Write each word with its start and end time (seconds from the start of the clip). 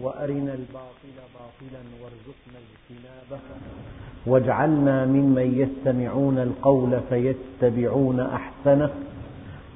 وأرنا 0.00 0.54
الباطل 0.54 1.14
باطلا 1.34 1.82
وارزقنا 2.02 2.58
اجتنابه. 2.68 3.42
واجعلنا 4.26 5.06
ممن 5.06 5.54
يستمعون 5.58 6.38
القول 6.38 7.00
فيتبعون 7.08 8.20
أحسنه 8.20 8.90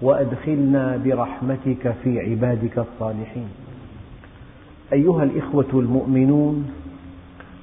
وأدخلنا 0.03 0.97
برحمتك 0.97 1.95
في 2.05 2.21
عبادك 2.21 2.79
الصالحين. 2.79 3.49
أيها 4.93 5.23
الإخوة 5.23 5.71
المؤمنون 5.73 6.73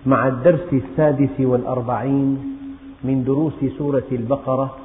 مع 0.05 0.27
الدرس 0.27 0.73
السادس 0.73 1.39
والأربعين 1.39 2.57
من 3.03 3.23
دروس 3.23 3.53
سورة 3.77 4.03
البقرة 4.11 4.77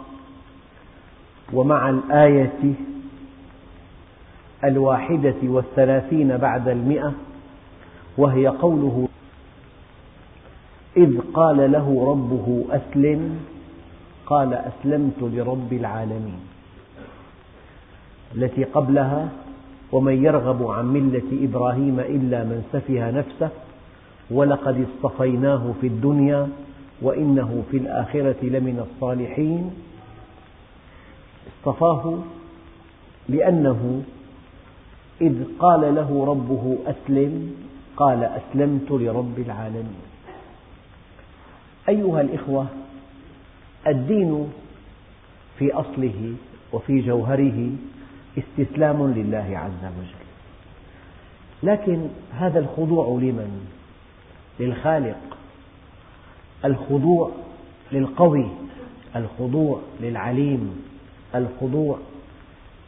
ومع 1.53 1.91
الآية 1.91 2.75
الواحدة 4.65 5.35
والثلاثين 5.43 6.37
بعد 6.37 6.69
المئة 6.69 7.13
وهي 8.19 8.47
قوله 8.47 9.09
إذ 10.97 11.21
قال 11.35 11.73
له 11.73 12.11
ربه 12.11 12.65
أسلم 12.71 13.41
قال 14.27 14.55
أسلمت 14.55 15.23
لرب 15.23 15.73
العالمين 15.73 16.41
التي 18.35 18.65
قبلها 18.65 19.29
ومن 19.93 20.25
يرغب 20.25 20.67
عن 20.67 20.87
ملة 20.87 21.45
إبراهيم 21.45 22.01
إلا 22.01 22.45
من 22.45 22.65
سفه 22.73 23.11
نفسه 23.11 23.51
ولقد 24.31 24.87
اصطفيناه 24.89 25.73
في 25.81 25.87
الدنيا 25.87 26.49
وإنه 27.03 27.63
في 27.71 27.77
الآخرة 27.77 28.37
لمن 28.43 28.87
الصالحين. 28.87 29.71
اصطفاه 31.49 32.19
لأنه 33.29 34.03
إذ 35.21 35.45
قال 35.59 35.95
له 35.95 36.25
ربه 36.29 36.79
أسلم 36.87 37.53
قال 37.97 38.25
أسلمت 38.25 38.91
لرب 38.91 39.39
العالمين. 39.39 40.03
أيها 41.89 42.21
الإخوة 42.21 42.67
الدين 43.87 44.53
في 45.59 45.73
أصله 45.73 46.35
وفي 46.73 47.01
جوهره 47.01 47.71
استسلام 48.39 49.13
لله 49.13 49.59
عز 49.59 49.93
وجل. 49.99 50.25
لكن 51.63 52.09
هذا 52.33 52.59
الخضوع 52.59 53.07
لمن؟ 53.07 53.67
للخالق. 54.61 55.17
الخضوع 56.65 57.31
للقوي 57.93 58.49
الخضوع 59.17 59.81
للعليم 60.01 60.85
الخضوع 61.35 61.99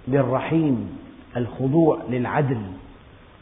للرحيم 0.08 0.98
الخضوع 1.36 1.98
للعدل 2.10 2.62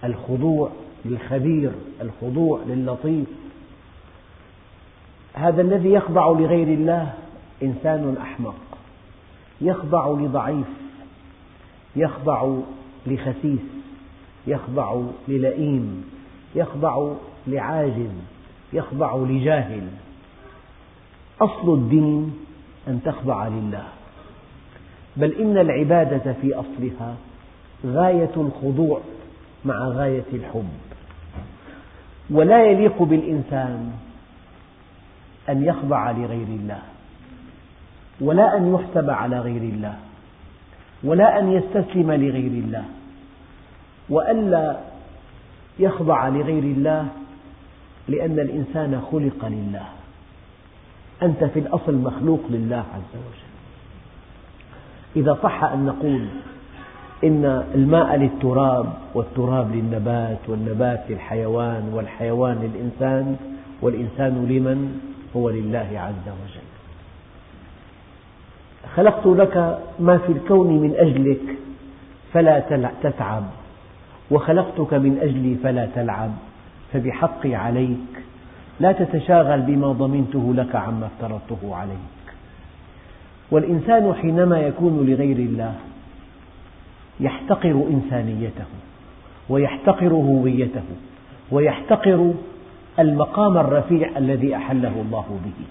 الخضوع 0.04 0.70
للخبير 1.04 1.72
الخضوع 2.00 2.60
للطيف 2.66 3.28
هذا 5.34 5.62
الذي 5.62 5.92
يخضع 5.92 6.28
لغير 6.28 6.68
الله 6.68 7.14
إنسان 7.62 8.16
أحمق. 8.20 8.54
يخضع 9.60 10.08
لضعيف 10.08 10.66
يخضع 11.96 12.54
لخسيس 13.06 13.60
يخضع 14.46 15.00
للئيم 15.28 16.10
يخضع 16.54 17.12
لعاجز 17.46 18.10
يخضع 18.72 19.16
لجاهل. 19.16 19.88
أصل 21.40 21.74
الدين 21.74 22.34
أن 22.88 23.00
تخضع 23.04 23.48
لله. 23.48 23.88
بل 25.16 25.32
إن 25.32 25.58
العبادة 25.58 26.32
في 26.32 26.54
أصلها 26.54 27.16
غاية 27.86 28.32
الخضوع 28.36 29.00
مع 29.64 29.88
غاية 29.88 30.24
الحب. 30.32 30.93
ولا 32.30 32.64
يليق 32.64 33.02
بالإنسان 33.02 33.92
أن 35.48 35.64
يخضع 35.64 36.10
لغير 36.10 36.46
الله 36.46 36.82
ولا 38.20 38.56
أن 38.56 38.74
يحسب 38.74 39.10
على 39.10 39.38
غير 39.38 39.62
الله 39.62 39.94
ولا 41.04 41.38
أن 41.38 41.52
يستسلم 41.52 42.12
لغير 42.12 42.52
الله 42.64 42.84
وألا 44.08 44.80
يخضع 45.78 46.28
لغير 46.28 46.62
الله 46.62 47.06
لأن 48.08 48.38
الإنسان 48.38 49.02
خلق 49.12 49.44
لله. 49.48 49.86
أنت 51.22 51.44
في 51.44 51.58
الأصل 51.58 51.94
مخلوق 51.94 52.40
لله 52.50 52.84
عز 52.94 53.14
وجل. 53.14 53.54
إذا 55.16 55.38
صح 55.42 55.64
أن 55.64 55.86
نقول 55.86 56.26
إن 57.24 57.64
الماء 57.74 58.16
للتراب 58.16 58.86
والتراب 59.14 59.74
للنبات 59.74 60.38
والنبات 60.48 61.00
للحيوان 61.10 61.90
والحيوان 61.92 62.56
للإنسان 62.56 63.36
والإنسان 63.82 64.46
لمن؟ 64.48 65.00
هو 65.36 65.50
لله 65.50 65.88
عز 65.94 66.26
وجل 66.26 66.68
خلقت 68.96 69.26
لك 69.26 69.78
ما 70.00 70.18
في 70.18 70.32
الكون 70.32 70.68
من 70.68 70.94
أجلك 70.96 71.56
فلا 72.32 72.62
تتعب 73.02 73.44
وخلقتك 74.30 74.94
من 74.94 75.18
أجلي 75.22 75.54
فلا 75.62 75.88
تلعب 75.94 76.30
فبحقي 76.92 77.54
عليك 77.54 78.24
لا 78.80 78.92
تتشاغل 78.92 79.60
بما 79.60 79.92
ضمنته 79.92 80.54
لك 80.54 80.76
عما 80.76 81.06
افترضته 81.06 81.76
عليك 81.76 82.14
والإنسان 83.50 84.14
حينما 84.14 84.58
يكون 84.58 85.06
لغير 85.06 85.36
الله 85.36 85.74
يحتقر 87.20 87.84
إنسانيته 87.90 88.64
ويحتقر 89.48 90.12
هويته 90.12 90.82
ويحتقر 91.50 92.34
المقام 92.98 93.56
الرفيع 93.56 94.10
الذي 94.16 94.56
أحله 94.56 94.92
الله 95.00 95.40
به. 95.44 95.66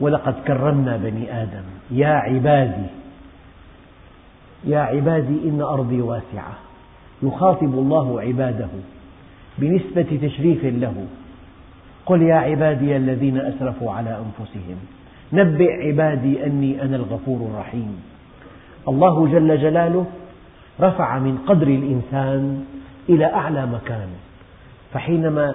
ولقد 0.00 0.34
كرمنا 0.46 0.96
بني 0.96 1.42
آدم. 1.42 1.64
يا 1.90 2.08
عبادي 2.08 2.86
يا 4.64 4.78
عبادي 4.78 5.48
إن 5.48 5.60
أرضي 5.62 6.00
واسعة. 6.00 6.54
يخاطب 7.22 7.74
الله 7.74 8.20
عباده 8.20 8.68
بنسبة 9.58 10.18
تشريف 10.22 10.64
له. 10.64 11.06
قل 12.06 12.22
يا 12.22 12.34
عبادي 12.34 12.96
الذين 12.96 13.38
أسرفوا 13.38 13.92
على 13.92 14.10
أنفسهم 14.10 14.76
نبئ 15.32 15.86
عبادي 15.86 16.46
أني 16.46 16.82
أنا 16.82 16.96
الغفور 16.96 17.50
الرحيم. 17.50 18.13
الله 18.88 19.28
جل 19.28 19.60
جلاله 19.60 20.06
رفع 20.80 21.18
من 21.18 21.38
قدر 21.46 21.66
الإنسان 21.66 22.64
إلى 23.08 23.24
أعلى 23.24 23.66
مكان. 23.66 24.08
فحينما 24.92 25.54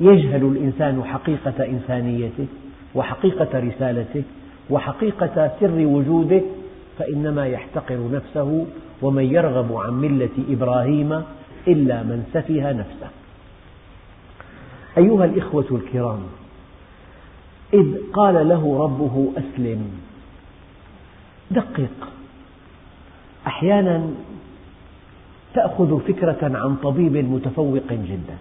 يجهل 0.00 0.44
الإنسان 0.44 1.04
حقيقة 1.04 1.66
إنسانيته 1.66 2.46
وحقيقة 2.94 3.58
رسالته 3.58 4.22
وحقيقة 4.70 5.50
سر 5.60 5.86
وجوده 5.86 6.42
فإنما 6.98 7.46
يحتقر 7.46 8.10
نفسه 8.12 8.66
ومن 9.02 9.24
يرغب 9.24 9.72
عن 9.72 9.92
ملة 9.92 10.36
إبراهيم 10.48 11.22
إلا 11.68 12.02
من 12.02 12.24
سفه 12.32 12.72
نفسه. 12.72 13.10
أيها 14.98 15.24
الإخوة 15.24 15.66
الكرام 15.70 16.20
إذ 17.74 17.96
قال 18.12 18.48
له 18.48 18.78
ربه 18.84 19.32
أسلم 19.36 19.90
دقق. 21.50 22.15
أحيانا 23.46 24.10
تأخذ 25.54 26.00
فكرة 26.00 26.38
عن 26.42 26.76
طبيب 26.76 27.16
متفوق 27.16 27.92
جدا. 27.92 28.36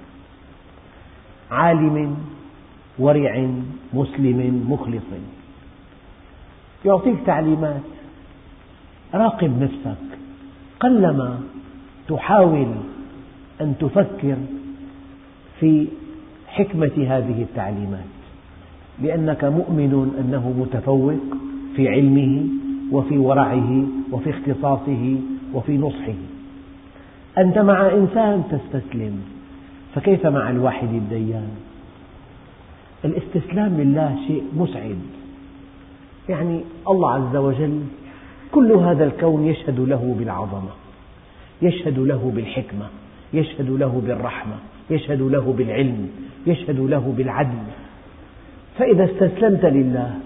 عالم 1.52 2.18
ورع 3.00 3.50
مسلم 3.94 4.66
مخلص. 4.70 5.04
يعطيك 6.86 7.16
تعليمات. 7.26 7.82
راقب 9.14 9.62
نفسك. 9.64 10.18
قلما 10.80 11.40
تحاول 12.08 12.68
أن 13.62 13.74
تفكر 13.80 14.36
في 15.60 15.88
حكمة 16.48 16.92
هذه 17.08 17.42
التعليمات. 17.42 18.16
لأنك 19.02 19.44
مؤمن 19.44 20.16
أنه 20.20 20.54
متفوق 20.58 21.38
في 21.76 21.90
علمه. 21.90 22.46
وفي 22.92 23.18
ورعه 23.18 23.84
وفي 24.12 24.30
اختصاصه 24.30 25.16
وفي 25.54 25.78
نصحه. 25.78 26.14
أنت 27.38 27.58
مع 27.58 27.90
إنسان 27.90 28.44
تستسلم 28.52 29.22
فكيف 29.96 30.26
مع 30.28 30.50
الواحد 30.50 30.88
الديان؟ 30.88 31.50
الاستسلام 33.06 33.82
لله 33.82 34.16
شيء 34.28 34.44
مسعد. 34.58 35.00
يعني 36.30 36.62
الله 36.90 37.12
عز 37.12 37.36
وجل 37.36 37.82
كل 38.52 38.72
هذا 38.72 39.04
الكون 39.04 39.46
يشهد 39.46 39.80
له 39.80 40.16
بالعظمة 40.20 40.72
يشهد 41.62 42.00
له 42.00 42.32
بالحكمة 42.36 42.86
يشهد 43.34 43.70
له 43.70 44.02
بالرحمة 44.06 44.56
يشهد 44.90 45.22
له 45.22 45.54
بالعلم 45.58 46.10
يشهد 46.48 46.80
له 46.80 47.14
بالعدل. 47.18 47.64
فإذا 48.78 49.06
استسلمت 49.06 49.66
لله 49.66 50.20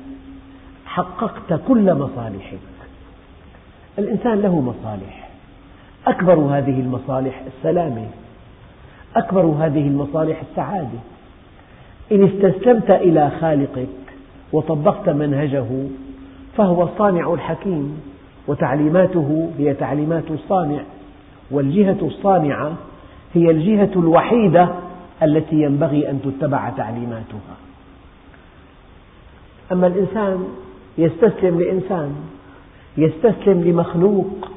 حققت 1.00 1.62
كل 1.68 1.94
مصالحك. 1.94 2.60
الإنسان 4.00 4.42
له 4.42 4.62
مصالح. 4.62 5.30
أكبر 6.08 6.34
هذه 6.34 6.80
المصالح 6.80 7.44
السلامة. 7.48 8.08
أكبر 9.16 9.42
هذه 9.42 9.88
المصالح 9.88 10.42
السعادة. 10.52 11.00
إن 12.12 12.24
استسلمت 12.24 12.92
إلى 12.92 13.32
خالقك 13.42 13.88
وطبقت 14.54 15.10
منهجه 15.10 15.66
فهو 16.58 16.84
الصانع 16.84 17.34
الحكيم 17.34 18.02
وتعليماته 18.48 19.52
هي 19.58 19.74
تعليمات 19.74 20.32
الصانع 20.32 20.82
والجهة 21.52 21.98
الصانعة 22.02 22.74
هي 23.34 23.52
الجهة 23.52 23.92
الوحيدة 23.96 24.70
التي 25.24 25.62
ينبغي 25.62 26.10
أن 26.10 26.20
تتبع 26.22 26.70
تعليماتها. 26.70 27.56
أما 29.72 29.88
الإنسان 29.88 30.48
يستسلم 31.00 31.60
لإنسان 31.60 32.16
يستسلم 32.98 33.64
لمخلوق 33.64 34.52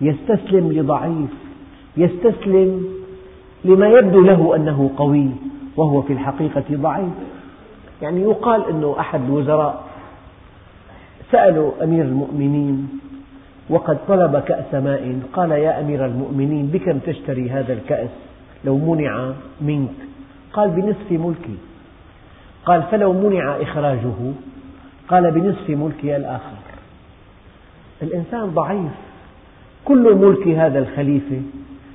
يستسلم 0.00 0.72
لضعيف 0.72 1.30
يستسلم 1.96 2.86
لما 3.64 3.88
يبدو 3.88 4.20
له 4.20 4.56
أنه 4.56 4.90
قوي 4.96 5.30
وهو 5.76 6.02
في 6.02 6.12
الحقيقة 6.12 6.64
ضعيف. 6.72 7.12
يعني 8.02 8.22
يقال 8.22 8.68
أنه 8.70 8.96
أحد 9.00 9.20
الوزراء. 9.24 9.84
سألوا 11.32 11.84
أمير 11.84 12.04
المؤمنين 12.04 12.88
وقد 13.70 13.98
طلب 14.08 14.36
كأس 14.36 14.74
ماء 14.74 15.20
قال 15.32 15.50
يا 15.50 15.80
أمير 15.80 16.06
المؤمنين 16.06 16.66
بكم 16.66 16.98
تشتري 16.98 17.50
هذا 17.50 17.72
الكأس؟ 17.72 18.10
لو 18.64 18.78
منع 18.78 19.32
منك. 19.60 19.98
قال 20.52 20.70
بنصف 20.70 21.10
ملكي. 21.10 21.58
قال 22.66 22.82
فلو 22.82 23.12
منع 23.12 23.62
إخراجه 23.62 24.32
قال 25.08 25.30
بنصف 25.30 25.70
ملكي 25.70 26.16
الآخر. 26.16 26.56
الإنسان 28.02 28.46
ضعيف. 28.46 28.92
كل 29.84 30.14
ملك 30.14 30.48
هذا 30.48 30.78
الخليفة 30.78 31.40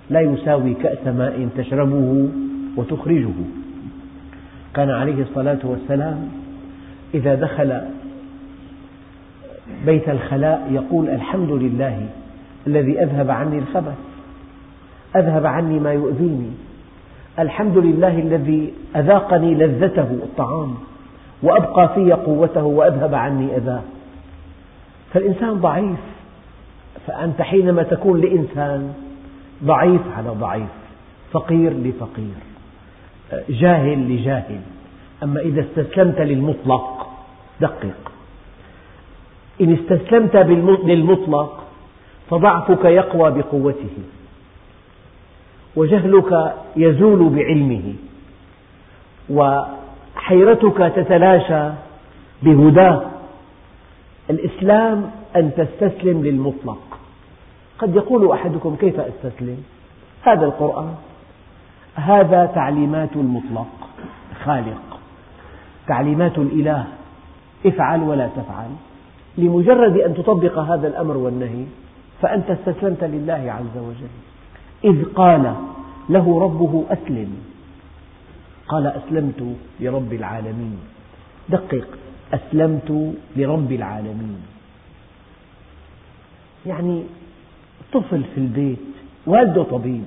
لا 0.09 0.21
يساوي 0.21 0.73
كأس 0.73 1.07
ماء 1.07 1.49
تشربه 1.57 2.29
وتخرجه. 2.77 3.33
كان 4.73 4.89
عليه 4.89 5.21
الصلاة 5.21 5.59
والسلام 5.63 6.29
إذا 7.13 7.35
دخل 7.35 7.81
بيت 9.85 10.09
الخلاء 10.09 10.67
يقول 10.71 11.09
الحمد 11.09 11.51
لله 11.51 12.07
الذي 12.67 13.03
أذهب 13.03 13.31
عني 13.31 13.57
الخبث 13.59 13.97
أذهب 15.15 15.45
عني 15.45 15.79
ما 15.79 15.93
يؤذيني. 15.93 16.51
الحمد 17.39 17.77
لله 17.77 18.19
الذي 18.19 18.73
أذاقني 18.95 19.55
لذته 19.55 20.01
الطعام. 20.01 20.75
وأبقى 21.43 21.89
في 21.95 22.11
قوته 22.11 22.63
وأذهب 22.63 23.15
عني 23.15 23.57
أذاه. 23.57 23.81
فالإنسان 25.13 25.53
ضعيف. 25.53 25.99
فأنت 27.07 27.41
حينما 27.41 27.83
تكون 27.83 28.21
لإنسان 28.21 28.93
ضعيف 29.63 30.01
على 30.17 30.29
ضعيف. 30.29 30.69
فقير 31.31 31.73
لفقير. 31.73 32.33
جاهل 33.49 34.15
لجاهل. 34.15 34.59
أما 35.23 35.39
إذا 35.39 35.61
استسلمت 35.61 36.21
للمطلق 36.21 37.07
دقق. 37.61 38.11
إن 39.61 39.73
استسلمت 39.73 40.35
للمطلق 40.85 41.63
فضعفك 42.29 42.85
يقوى 42.85 43.31
بقوته. 43.31 43.97
وجهلك 45.75 46.55
يزول 46.75 47.29
بعلمه. 47.29 47.93
وحيرتك 50.23 50.77
تتلاشى 50.95 51.69
بهداه 52.43 53.01
الإسلام 54.29 55.11
أن 55.35 55.51
تستسلم 55.57 56.23
للمطلق. 56.23 56.99
قد 57.79 57.95
يقول 57.95 58.31
أحدكم 58.31 58.75
كيف 58.75 58.99
أستسلم؟ 58.99 59.63
هذا 60.23 60.45
القرآن. 60.45 60.93
هذا 61.95 62.45
تعليمات 62.45 63.09
المطلق. 63.15 63.67
خالق. 64.43 64.99
تعليمات 65.87 66.37
الإله. 66.37 66.85
افعل 67.65 68.03
ولا 68.03 68.27
تفعل. 68.27 68.69
لمجرد 69.37 69.97
أن 69.97 70.13
تطبق 70.13 70.59
هذا 70.59 70.87
الأمر 70.87 71.17
والنهي 71.17 71.65
فأنت 72.21 72.49
استسلمت 72.49 73.03
لله 73.03 73.53
عز 73.59 73.77
وجل. 73.77 74.13
إذ 74.83 75.05
قال 75.05 75.55
له 76.09 76.39
ربه 76.39 76.83
أسلم. 76.89 77.52
قال 78.67 78.87
أسلمت 78.87 79.55
لرب 79.79 80.13
العالمين. 80.13 80.79
دقق. 81.49 81.87
أسلمت 82.33 83.13
لرب 83.35 83.71
العالمين. 83.71 84.41
يعني 86.65 87.03
طفل 87.93 88.23
في 88.23 88.37
البيت 88.37 88.79
والده 89.25 89.63
طبيب 89.63 90.05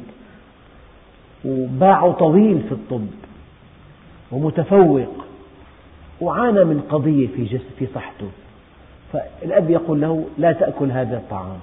وباعه 1.44 2.12
طويل 2.12 2.62
في 2.62 2.72
الطب 2.72 3.06
ومتفوق 4.32 5.24
وعانى 6.20 6.64
من 6.64 6.80
قضية 6.90 7.26
في, 7.26 7.58
في 7.78 7.86
صحته. 7.94 8.30
فالأب 9.12 9.70
يقول 9.70 10.00
له 10.00 10.24
لا 10.38 10.52
تأكل 10.52 10.90
هذا 10.90 11.16
الطعام. 11.16 11.58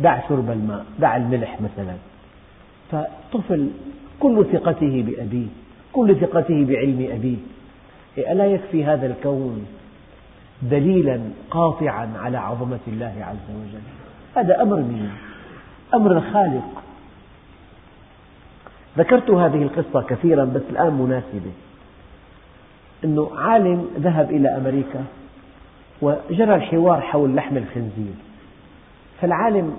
دع 0.00 0.28
شرب 0.28 0.50
الماء 0.50 0.86
دع 0.98 1.16
الملح 1.16 1.58
مثلا. 1.60 1.96
فطفل 2.90 3.70
كل 4.20 4.44
ثقته 4.52 5.04
بأبيه. 5.06 5.46
كل 5.94 6.16
ثقته 6.20 6.64
بعلم 6.64 7.08
أبيه 7.12 7.36
ألا 8.32 8.46
يكفي 8.46 8.84
هذا 8.84 9.06
الكون 9.06 9.66
دليلا 10.62 11.20
قاطعا 11.50 12.12
على 12.16 12.38
عظمة 12.38 12.78
الله 12.88 13.14
عز 13.20 13.56
وجل؟ 13.56 13.82
هذا 14.36 14.62
أمر 14.62 14.76
مين؟ 14.76 15.10
أمر 15.94 16.12
الخالق. 16.12 16.82
ذكرت 18.98 19.30
هذه 19.30 19.62
القصة 19.62 20.02
كثيرا 20.02 20.44
بس 20.44 20.62
الآن 20.70 20.92
مناسبة. 20.92 21.52
أنه 23.04 23.30
عالم 23.36 23.88
ذهب 23.98 24.30
إلى 24.30 24.48
أمريكا 24.48 25.04
وجرى 26.02 26.54
الحوار 26.54 27.00
حول 27.00 27.34
لحم 27.36 27.56
الخنزير. 27.56 28.14
فالعالم 29.20 29.76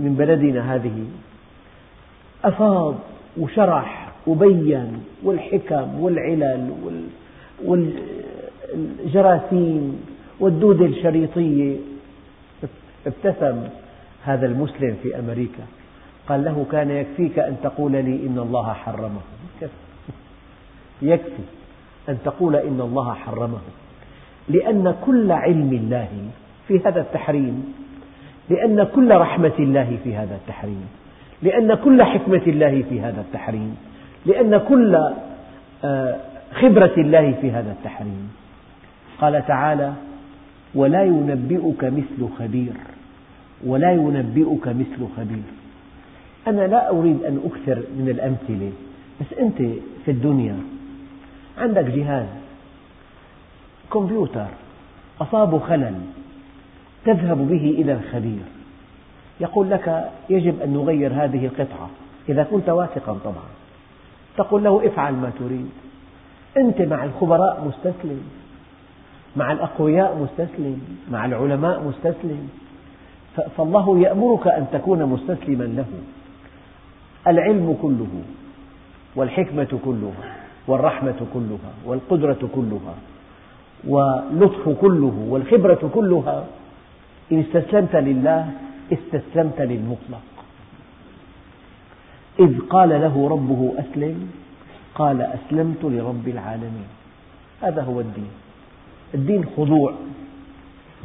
من 0.00 0.14
بلدنا 0.18 0.74
هذه 0.74 1.06
أفاض 2.44 2.94
وشرح 3.36 4.01
وبين 4.26 5.02
والحكم 5.22 6.00
والعلل 6.00 6.72
والجراثيم 9.04 10.04
والدودة 10.40 10.86
الشريطية. 10.86 11.76
ابتسم 13.06 13.68
هذا 14.24 14.46
المسلم 14.46 14.96
في 15.02 15.18
أمريكا. 15.18 15.62
قال 16.28 16.44
له 16.44 16.66
كان 16.72 16.90
يكفيك 16.90 17.38
أن 17.38 17.56
تقول 17.62 17.92
لي 17.92 18.26
إن 18.26 18.38
الله 18.38 18.72
حرمه. 18.72 19.20
يكفي 21.02 21.42
أن 22.08 22.18
تقول 22.24 22.56
إن 22.56 22.80
الله 22.80 23.14
حرمه. 23.14 23.60
لأن 24.48 24.94
كل 25.06 25.32
علم 25.32 25.72
الله 25.72 26.08
في 26.68 26.78
هذا 26.78 27.00
التحريم. 27.00 27.74
لأن 28.50 28.84
كل 28.84 29.16
رحمة 29.16 29.52
الله 29.58 29.98
في 30.04 30.16
هذا 30.16 30.34
التحريم. 30.34 30.86
لأن 31.42 31.74
كل 31.74 32.02
حكمة 32.02 32.42
الله 32.46 32.84
في 32.88 33.00
هذا 33.00 33.20
التحريم. 33.20 33.76
لأن 34.26 34.58
كل 34.68 34.94
آه، 35.84 36.16
خبرة 36.52 36.92
الله 36.98 37.34
في 37.40 37.50
هذا 37.50 37.72
التحريم. 37.72 38.32
قال 39.20 39.46
تعالى 39.46 39.92
ولا 40.74 41.04
ينبئك 41.04 41.84
مثل 41.84 42.28
خبير 42.38 42.72
ولا 43.66 43.92
ينبئك 43.92 44.68
مثل 44.68 45.06
خبير. 45.16 45.42
أنا 46.46 46.66
لا 46.66 46.90
أريد 46.90 47.24
أن 47.24 47.40
أكثر 47.44 47.82
من 47.98 48.08
الأمثلة 48.08 48.72
بس 49.20 49.38
أنت 49.38 49.56
في 50.04 50.10
الدنيا 50.10 50.56
عندك 51.58 51.84
جهاز 51.84 52.26
كمبيوتر 53.92 54.46
أصابه 55.20 55.58
خلل 55.58 55.94
تذهب 57.04 57.48
به 57.48 57.74
إلى 57.78 57.92
الخبير. 57.92 58.42
يقول 59.40 59.70
لك 59.70 60.10
يجب 60.30 60.62
أن 60.62 60.72
نغير 60.72 61.12
هذه 61.12 61.46
القطعة 61.46 61.90
إذا 62.28 62.42
كنت 62.42 62.68
واثقا 62.68 63.12
طبعا. 63.24 63.61
تقول 64.36 64.64
له 64.64 64.86
افعل 64.86 65.14
ما 65.14 65.30
تريد. 65.38 65.70
أنت 66.56 66.82
مع 66.82 67.04
الخبراء 67.04 67.64
مستسلم 67.68 68.20
مع 69.36 69.52
الأقوياء 69.52 70.18
مستسلم 70.18 70.80
مع 71.10 71.24
العلماء 71.24 71.82
مستسلم. 71.82 72.48
فالله 73.56 73.98
يأمرك 73.98 74.46
أن 74.48 74.66
تكون 74.72 75.04
مستسلما 75.04 75.64
له. 75.64 75.86
العلم 77.26 77.76
كله 77.82 78.22
والحكمة 79.16 79.78
كلها 79.84 80.34
والرحمة 80.68 81.20
كلها 81.34 81.72
والقدرة 81.84 82.48
كلها 82.54 82.94
واللطف 83.84 84.68
كله 84.68 85.26
والخبرة 85.28 85.90
كلها 85.94 86.44
إن 87.32 87.38
استسلمت 87.40 87.96
لله 87.96 88.50
استسلمت 88.92 89.60
للمطلق. 89.60 90.31
إذ 92.40 92.58
قال 92.60 92.88
له 92.88 93.28
ربه 93.28 93.72
أسلم 93.78 94.30
قال 94.94 95.22
أسلمت 95.22 95.84
لرب 95.84 96.28
العالمين. 96.28 96.88
هذا 97.62 97.82
هو 97.82 98.00
الدين. 98.00 98.30
الدين 99.14 99.44
خضوع. 99.56 99.94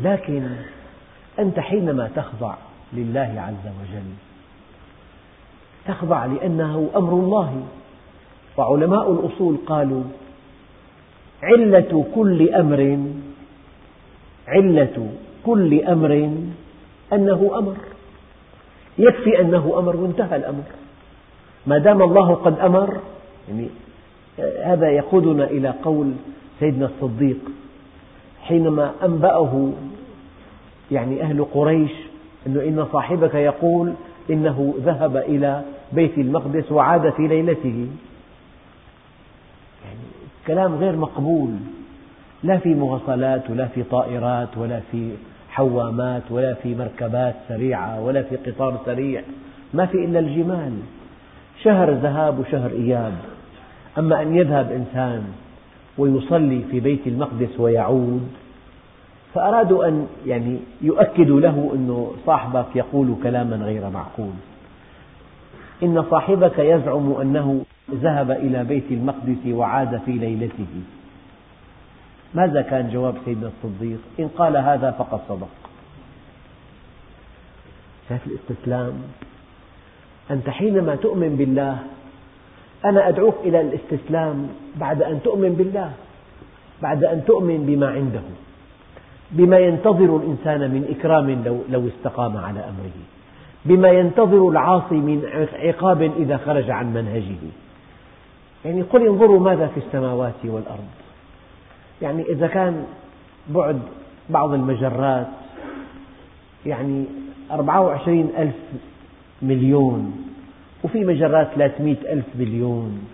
لكن 0.03 0.49
أنت 1.39 1.59
حينما 1.59 2.09
تخضع 2.15 2.55
لله 2.93 3.33
عز 3.37 3.71
وجل 3.81 4.11
تخضع 5.87 6.25
لأنه 6.25 6.89
أمر 6.95 7.13
الله. 7.13 7.63
وعلماء 8.57 9.11
الأصول 9.11 9.57
قالوا 9.65 10.03
علة 11.43 12.05
كل 12.15 12.49
أمر 12.49 12.99
علة 14.47 15.09
كل 15.45 15.83
أمر 15.83 16.31
أنه 17.13 17.51
أمر. 17.57 17.75
يكفي 18.97 19.41
أنه 19.41 19.79
أمر 19.79 19.95
وانتهى 19.95 20.35
الأمر. 20.35 20.63
ما 21.67 21.77
دام 21.77 22.01
الله 22.01 22.33
قد 22.35 22.59
أمر 22.59 22.99
يعني 23.49 23.67
هذا 24.63 24.89
يقودنا 24.89 25.43
إلى 25.43 25.73
قول 25.83 26.13
سيدنا 26.59 26.85
الصديق 26.85 27.37
حينما 28.41 28.91
أنبأه 29.03 29.71
يعني 30.91 31.21
أهل 31.21 31.45
قريش 31.53 31.91
أنه 32.47 32.61
إن 32.61 32.87
صاحبك 32.91 33.35
يقول 33.35 33.93
إنه 34.29 34.73
ذهب 34.79 35.17
إلى 35.17 35.63
بيت 35.91 36.17
المقدس 36.17 36.71
وعاد 36.71 37.09
في 37.09 37.27
ليلته. 37.27 37.87
يعني 39.85 39.99
كلام 40.47 40.75
غير 40.75 40.95
مقبول 40.95 41.49
لا 42.43 42.57
في 42.57 42.73
مواصلات 42.73 43.49
ولا 43.49 43.65
في 43.67 43.83
طائرات 43.83 44.57
ولا 44.57 44.79
في 44.91 45.11
حوامات 45.49 46.23
ولا 46.29 46.53
في 46.53 46.75
مركبات 46.75 47.35
سريعة 47.47 48.01
ولا 48.01 48.23
في 48.23 48.35
قطار 48.35 48.77
سريع 48.85 49.21
ما 49.73 49.85
في 49.85 50.05
إلا 50.05 50.19
الجمال. 50.19 50.73
شهر 51.63 51.91
ذهاب 51.91 52.39
وشهر 52.39 52.71
إياب. 52.71 53.13
أما 53.97 54.21
أن 54.21 54.35
يذهب 54.35 54.71
إنسان 54.71 55.23
ويصلي 55.97 56.61
في 56.71 56.79
بيت 56.79 57.07
المقدس 57.07 57.59
ويعود 57.59 58.27
فأرادوا 59.33 59.87
أن 59.87 60.07
يعني 60.25 60.59
يؤكدوا 60.81 61.41
له 61.41 61.71
أن 61.73 62.07
صاحبك 62.25 62.75
يقول 62.75 63.15
كلاما 63.23 63.55
غير 63.55 63.89
معقول. 63.89 64.33
إن 65.83 66.05
صاحبك 66.11 66.59
يزعم 66.59 67.11
أنه 67.21 67.65
ذهب 67.91 68.31
إلى 68.31 68.63
بيت 68.63 68.91
المقدس 68.91 69.47
وعاد 69.47 70.01
في 70.05 70.11
ليلته. 70.11 70.67
ماذا 72.33 72.61
كان 72.61 72.89
جواب 72.89 73.15
سيدنا 73.25 73.51
الصديق؟ 73.63 73.99
إن 74.19 74.27
قال 74.27 74.57
هذا 74.57 74.91
فقد 74.91 75.19
صدق. 75.29 75.49
شايف 78.09 78.21
الاستسلام؟ 78.27 78.93
أنت 80.31 80.49
حينما 80.49 80.95
تؤمن 80.95 81.35
بالله 81.35 81.77
أنا 82.85 83.07
أدعوك 83.07 83.35
إلى 83.43 83.61
الاستسلام 83.61 84.47
بعد 84.75 85.01
أن 85.01 85.19
تؤمن 85.23 85.53
بالله 85.53 85.91
بعد 86.81 87.03
أن 87.03 87.23
تؤمن 87.25 87.65
بما 87.65 87.87
عنده 87.87 88.21
بما 89.31 89.59
ينتظر 89.59 90.17
الإنسان 90.17 90.59
من 90.59 90.95
إكرام 90.99 91.43
لو, 91.69 91.87
استقام 91.87 92.37
على 92.37 92.59
أمره 92.59 92.97
بما 93.65 93.89
ينتظر 93.89 94.49
العاصي 94.49 94.95
من 94.95 95.47
عقاب 95.53 96.01
إذا 96.01 96.37
خرج 96.37 96.69
عن 96.69 96.93
منهجه. 96.93 97.51
يعني 98.65 98.81
قل 98.81 99.07
انظروا 99.07 99.39
ماذا 99.39 99.67
في 99.67 99.79
السماوات 99.79 100.33
والأرض. 100.43 100.87
يعني 102.01 102.23
إذا 102.23 102.47
كان 102.47 102.85
بعد 103.49 103.79
بعض 104.29 104.53
المجرات 104.53 105.27
يعني 106.65 107.05
24 107.51 108.29
ألف 108.37 108.55
مليون 109.41 110.27
وفي 110.83 111.05
مجرات 111.05 111.47
300 111.55 111.95
ألف 112.13 112.25
مليون. 112.39 113.07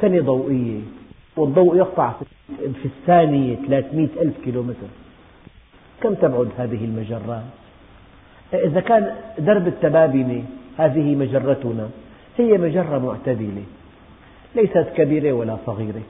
سنة 0.00 0.20
ضوئية 0.20 0.80
والضوء 1.36 1.76
يقطع 1.76 2.12
في 2.58 2.84
الثانية 2.84 3.56
300 3.68 4.08
ألف 4.20 4.34
كيلومتر. 4.44 4.86
كم 6.00 6.14
تبعد 6.14 6.48
هذه 6.58 6.84
المجرات؟ 6.84 7.42
إذا 8.54 8.80
كان 8.80 9.14
درب 9.38 9.66
التبابنة 9.66 10.44
هذه 10.78 11.14
مجرتنا 11.14 11.88
هي 12.38 12.58
مجرة 12.58 12.98
معتدلة 12.98 13.62
ليست 14.56 14.86
كبيرة 14.96 15.32
ولا 15.32 15.56
صغيرة. 15.66 16.02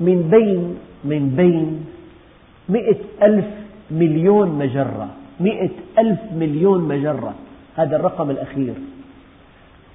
من 0.00 0.28
بين 0.30 0.78
من 1.04 1.34
بين 1.36 1.86
مئة 2.68 2.98
ألف 3.22 3.46
مليون 3.90 4.48
مجرة 4.48 5.08
مئة 5.40 5.70
ألف 5.98 6.20
مليون 6.32 6.88
مجرة. 6.88 7.34
هذا 7.78 7.96
الرقم 7.96 8.30
الأخير. 8.30 8.74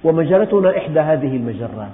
ومجرتنا 0.04 0.78
إحدى 0.78 1.00
هذه 1.00 1.36
المجرات. 1.36 1.92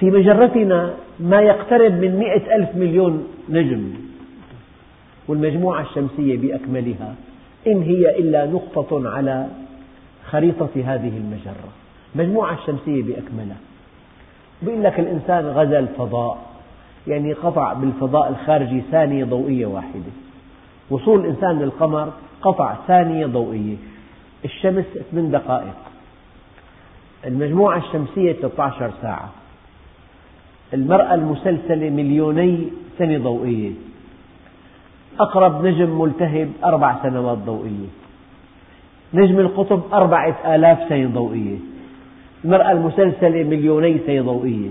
في 0.00 0.10
مجرتنا 0.10 0.94
ما 1.20 1.40
يقترب 1.40 1.92
من 1.92 2.16
مئة 2.16 2.56
ألف 2.56 2.76
مليون 2.76 3.26
نجم. 3.48 3.90
والمجموعة 5.28 5.82
الشمسية 5.82 6.36
بأكملها 6.36 7.14
إن 7.66 7.82
هي 7.82 8.18
إلا 8.18 8.46
نقطة 8.46 9.10
على 9.10 9.46
خريطة 10.30 10.70
هذه 10.76 11.12
المجرة. 11.16 11.68
المجموعة 12.14 12.54
الشمسية 12.54 13.02
بأكملها. 13.02 13.56
بيقول 14.62 14.84
لك 14.84 15.00
الإنسان 15.00 15.44
غزا 15.44 15.78
الفضاء. 15.78 16.38
يعني 17.06 17.32
قطع 17.32 17.72
بالفضاء 17.72 18.28
الخارجي 18.28 18.82
ثانية 18.90 19.24
ضوئية 19.24 19.66
واحدة. 19.66 20.12
وصول 20.90 21.20
الإنسان 21.20 21.58
للقمر 21.58 22.12
قطع 22.42 22.74
ثانية 22.86 23.26
ضوئية. 23.26 23.76
الشمس 24.44 24.84
8 25.12 25.30
دقائق. 25.30 25.74
المجموعة 27.26 27.78
الشمسية 27.78 28.32
13 28.32 28.90
ساعة. 29.02 29.30
المرأة 30.74 31.14
المسلسلة 31.14 31.90
مليوني 31.90 32.68
سنة 32.98 33.18
ضوئية. 33.18 33.72
أقرب 35.20 35.66
نجم 35.66 36.00
ملتهب 36.00 36.52
أربع 36.64 37.02
سنوات 37.02 37.38
ضوئية. 37.38 37.88
نجم 39.14 39.38
القطب 39.38 39.80
أربعة 39.92 40.54
آلاف 40.54 40.88
سنة 40.88 41.08
ضوئية. 41.08 41.56
المرأة 42.44 42.72
المسلسلة 42.72 43.44
مليوني 43.44 43.98
سنة 44.06 44.22
ضوئية. 44.22 44.70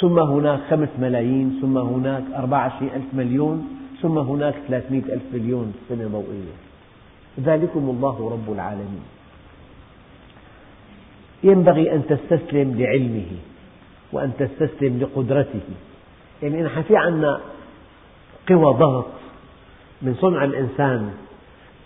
ثم 0.00 0.18
هناك 0.18 0.60
خمس 0.70 0.88
ملايين 0.98 1.58
ثم 1.62 1.78
هناك 1.78 2.22
أربعة 2.36 2.80
ألف 2.82 3.14
مليون 3.14 3.68
ثم 4.02 4.18
هناك 4.18 4.54
ثلاثمئة 4.68 5.14
ألف 5.14 5.22
مليون 5.32 5.72
سنة 5.88 6.08
ضوئية. 6.08 6.69
ذلكم 7.44 7.80
الله 7.80 8.30
رب 8.32 8.52
العالمين. 8.54 9.02
ينبغي 11.42 11.92
أن 11.92 12.02
تستسلم 12.06 12.80
لعلمه 12.80 13.26
وأن 14.12 14.32
تستسلم 14.38 14.98
لقدرته. 14.98 15.60
يعني 16.42 16.62
نحن 16.62 16.82
في 16.82 16.96
عندنا 16.96 17.40
قوى 18.48 18.74
ضغط 18.74 19.06
من 20.02 20.14
صنع 20.14 20.44
الإنسان 20.44 21.10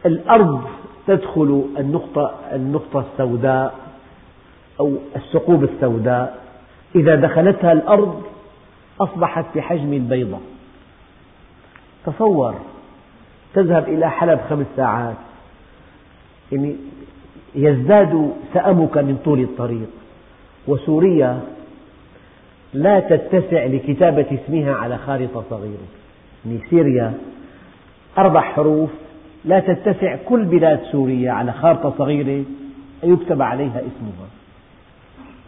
الأرض 0.07 0.65
تدخل 1.07 1.65
النقطة, 1.79 2.35
النقطة 2.53 3.05
السوداء 3.13 3.75
أو 4.81 4.97
الثقوب 5.17 5.65
السوداء. 5.65 6.45
إذا 6.95 7.15
دخلتها 7.15 7.73
الأرض 7.73 8.23
أصبحت 9.01 9.45
بحجم 9.55 9.93
البيضة 9.93 10.39
تصور 12.07 12.55
تذهب 13.55 13.89
إلى 13.89 14.11
حلب 14.11 14.41
خمس 14.51 14.67
ساعات. 14.77 15.17
يعني 16.55 16.77
يزداد 17.55 18.33
سأمك 18.55 18.99
من 18.99 19.19
طول 19.25 19.41
الطريق. 19.41 19.89
وسوريا 20.69 21.41
لا 22.75 23.01
تتسع 23.01 23.65
لكتابة 23.65 24.27
اسمها 24.33 24.75
على 24.75 24.99
خارطة 24.99 25.45
صغيرة. 25.51 25.87
يعني 26.47 26.59
سوريا 26.71 27.15
أربع 28.19 28.41
حروف 28.41 28.91
لا 29.45 29.61
تتسع 29.61 30.17
كل 30.29 30.45
بلاد 30.45 30.81
سوريا 30.93 31.33
على 31.33 31.53
خارطة 31.53 31.95
صغيرة 31.99 32.45
يكتب 33.03 33.43
عليها 33.43 33.79
اسمها. 33.81 34.29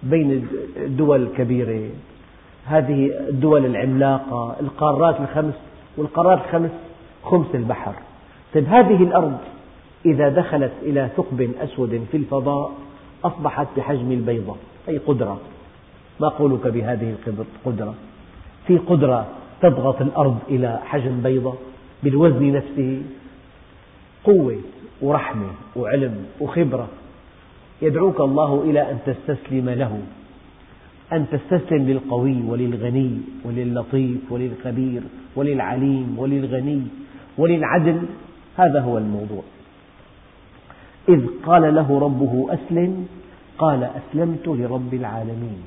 بين 0.03 0.49
الدول 0.77 1.23
الكبيرة 1.23 1.89
هذه 2.67 3.11
الدول 3.29 3.67
العملاقة 3.67 4.57
القارات 4.61 5.21
الخمس 5.21 5.55
والقارات 5.97 6.39
الخمس 6.39 6.71
خمس 7.25 7.47
البحر. 7.55 7.95
طيب 8.55 8.69
هذه 8.69 9.03
الأرض 9.03 9.39
إذا 10.07 10.29
دخلت 10.29 10.73
إلى 10.83 11.11
ثقب 11.17 11.51
أسود 11.61 12.07
في 12.11 12.17
الفضاء 12.17 12.73
أصبحت 13.25 13.67
بحجم 13.77 14.13
البيضة 14.13 14.57
أي 14.89 14.99
قدرة. 14.99 15.41
ما 16.21 16.29
قولك 16.29 16.67
بهذه 16.67 17.15
القدرة 17.27 17.95
في 18.67 18.79
قدرة 18.79 19.27
تضغط 19.63 20.01
الأرض 20.01 20.39
إلى 20.49 20.81
حجم 20.85 21.21
بيضة 21.23 21.55
بالوزن 22.03 22.53
نفسه. 22.53 23.03
قوة 24.25 24.57
ورحمة 25.03 25.51
وعلم 25.77 26.27
وخبرة. 26.41 26.89
يدعوك 27.83 28.21
الله 28.21 28.63
إلى 28.63 28.91
أن 28.91 28.99
تستسلم 29.07 29.71
له 29.71 30.01
أن 31.13 31.27
تستسلم 31.33 31.91
للقوي 31.91 32.43
وللغني 32.49 33.21
وللطيف 33.45 34.33
وللخبير 34.33 35.03
وللعليم 35.37 36.15
وللغني 36.19 36.83
وللعدل. 37.39 38.03
هذا 38.57 38.81
هو 38.81 38.99
الموضوع. 38.99 39.43
إذ 41.09 41.27
قال 41.47 41.75
له 41.75 41.99
ربه 42.01 42.47
أسلم 42.55 43.09
قال 43.59 43.85
أسلمت 43.85 44.49
لرب 44.49 44.95
العالمين. 44.95 45.63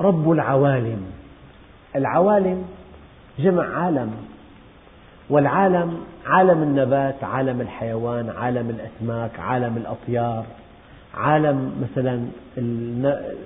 رب 0.00 0.30
العوالم. 0.32 1.02
العوالم 1.96 2.64
جمع 3.38 3.78
عالم 3.78 4.12
والعالم 5.30 5.98
عالم 6.26 6.62
النبات 6.62 7.24
عالم 7.24 7.60
الحيوان 7.60 8.30
عالم 8.30 8.70
الأسماك 8.70 9.40
عالم 9.40 9.76
الأطيار 9.76 10.44
عالم 11.14 11.72
مثلا 11.82 12.26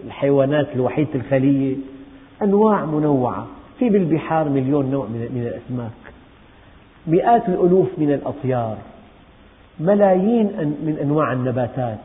الحيوانات 0.07 0.67
الوحيدة 0.75 1.15
الخلية. 1.15 1.77
أنواع 2.43 2.85
منوعة. 2.85 3.47
في 3.79 3.89
بالبحار 3.89 4.49
مليون 4.49 4.91
نوع 4.91 5.07
من 5.07 5.49
الأسماك. 5.53 6.13
مئات 7.07 7.49
الألوف 7.49 7.89
من 7.99 8.13
الأطيار. 8.13 8.77
ملايين 9.81 10.47
من 10.87 10.99
أنواع 11.03 11.33
النباتات. 11.33 11.99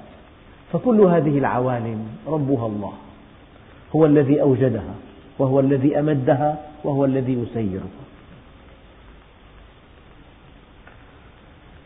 فكل 0.74 1.01
هذه 1.01 1.38
العوالم 1.38 2.08
ربها 2.27 2.67
الله. 2.67 2.94
هو 3.96 4.05
الذي 4.05 4.41
أوجدها 4.41 4.96
وهو 5.39 5.60
الذي 5.60 6.00
أمدها 6.00 6.58
وهو 6.84 7.05
الذي 7.05 7.34
يسيرها. 7.34 8.03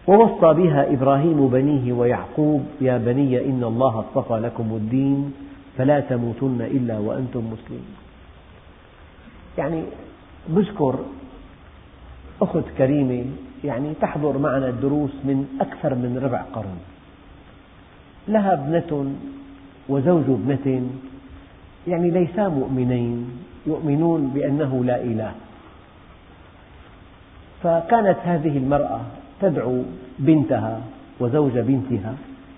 ووصى 0.08 0.54
بها 0.54 0.94
إبراهيم 0.94 1.48
بنيه 1.48 1.94
ويعقوب 1.94 2.66
يا 2.82 2.98
بني 2.98 3.46
إن 3.46 3.64
الله 3.64 4.00
اصطفى 4.00 4.34
لكم 4.34 4.68
الدين 4.72 5.34
فلا 5.78 6.00
تموتن 6.00 6.62
إلا 6.62 7.00
وأنتم 7.00 7.40
مسلمون. 7.40 7.96
يعني 9.58 9.84
بذكر 10.50 10.96
أخت 12.42 12.64
كريمة 12.78 13.26
يعني 13.64 13.94
تحضر 14.02 14.38
معنا 14.38 14.70
الدروس 14.70 15.12
من 15.24 15.58
أكثر 15.62 15.96
من 15.96 16.20
ربع 16.24 16.42
قرن. 16.42 16.78
لها 18.28 18.54
ابنة 18.54 19.14
وزوج 19.90 20.24
ابنة 20.30 20.90
يعني 21.88 22.12
ليسا 22.12 22.48
مؤمنين 22.48 23.30
يؤمنون 23.68 24.28
بأنه 24.28 24.84
لا 24.86 25.04
إله. 25.04 25.32
فكانت 27.64 28.18
هذه 28.24 28.58
المرأة 28.58 29.02
تدعو 29.42 29.84
بنتها 30.20 30.82
وزوج 31.20 31.60
بنتها 31.60 32.14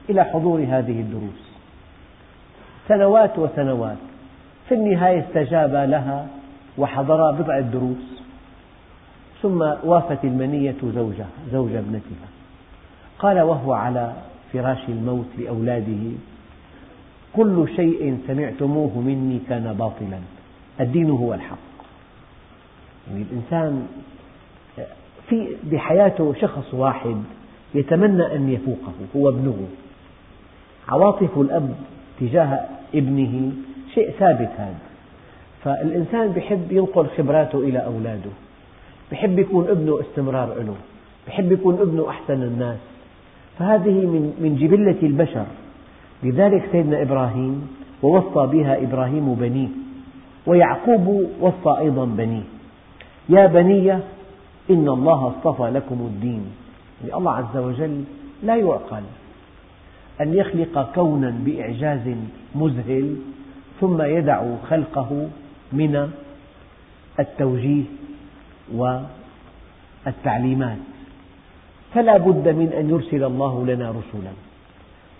إلى 0.09 0.23
حضور 0.23 0.59
هذه 0.59 1.01
الدروس. 1.01 1.51
سنوات 2.87 3.39
وسنوات 3.39 3.97
في 4.69 4.75
النهاية 4.75 5.19
استجاب 5.19 5.75
لها 5.75 6.27
وحضرا 6.77 7.31
بضع 7.31 7.59
دروس 7.59 8.20
ثم 9.41 9.61
وافت 9.83 10.23
المنية 10.23 10.75
زوجها 10.83 11.27
زوج 11.51 11.71
ابنتها. 11.71 12.27
قال 13.19 13.41
وهو 13.41 13.73
على 13.73 14.13
فراش 14.53 14.89
الموت 14.89 15.25
لأولاده 15.37 16.11
كل 17.33 17.67
شيء 17.75 18.17
سمعتموه 18.27 18.99
مني 18.99 19.39
كان 19.49 19.73
باطلا 19.79 20.19
الدين 20.79 21.09
هو 21.09 21.33
الحق. 21.33 21.57
يعني 23.07 23.23
الإنسان 23.31 23.87
في 25.29 25.47
بحياته 25.63 26.33
شخص 26.41 26.73
واحد 26.73 27.17
يتمنى 27.75 28.35
أن 28.35 28.49
يفوقه 28.49 28.93
هو 29.15 29.29
ابنه. 29.29 29.67
عواطف 30.89 31.37
الأب 31.37 31.75
تجاه 32.19 32.59
ابنه 32.95 33.51
شيء 33.93 34.11
ثابت 34.11 34.49
هذا. 34.57 34.79
فالإنسان 35.63 36.33
يحب 36.37 36.71
ينقل 36.71 37.07
خبراته 37.17 37.59
إلى 37.59 37.85
أولاده. 37.85 38.31
يحب 39.11 39.39
يكون 39.39 39.67
ابنه 39.67 39.99
استمرار 40.01 40.53
له 40.53 40.75
يحب 41.27 41.51
يكون 41.51 41.79
ابنه 41.79 42.09
أحسن 42.09 42.43
الناس. 42.43 42.77
فهذه 43.59 44.05
من 44.05 44.33
من 44.39 44.55
جبلة 44.55 44.97
البشر. 45.03 45.45
لذلك 46.23 46.69
سيدنا 46.71 47.01
إبراهيم 47.01 47.67
ووصى 48.03 48.57
بها 48.57 48.83
إبراهيم 48.83 49.35
بنيه 49.35 49.67
ويعقوب 50.45 51.29
وصى 51.41 51.79
أيضا 51.79 52.05
بنيه. 52.05 52.43
يا 53.29 53.47
بني 53.47 53.91
إن 54.69 54.89
الله 54.89 55.27
اصطفى 55.27 55.63
لكم 55.63 55.95
الدين. 55.95 56.45
يعني 57.01 57.17
الله 57.17 57.31
عز 57.31 57.57
وجل 57.57 58.03
لا 58.43 58.55
يعقل 58.55 59.03
أن 60.21 60.33
يخلق 60.33 60.91
كونا 60.95 61.33
بإعجاز 61.45 62.15
مذهل 62.55 63.15
ثم 63.81 64.01
يدع 64.01 64.43
خلقه 64.69 65.27
من 65.73 66.11
التوجيه 67.19 67.83
والتعليمات. 68.75 70.77
فلا 71.93 72.17
بد 72.17 72.47
من 72.47 72.73
أن 72.77 72.89
يرسل 72.89 73.23
الله 73.23 73.65
لنا 73.65 73.89
رسلا 73.89 74.31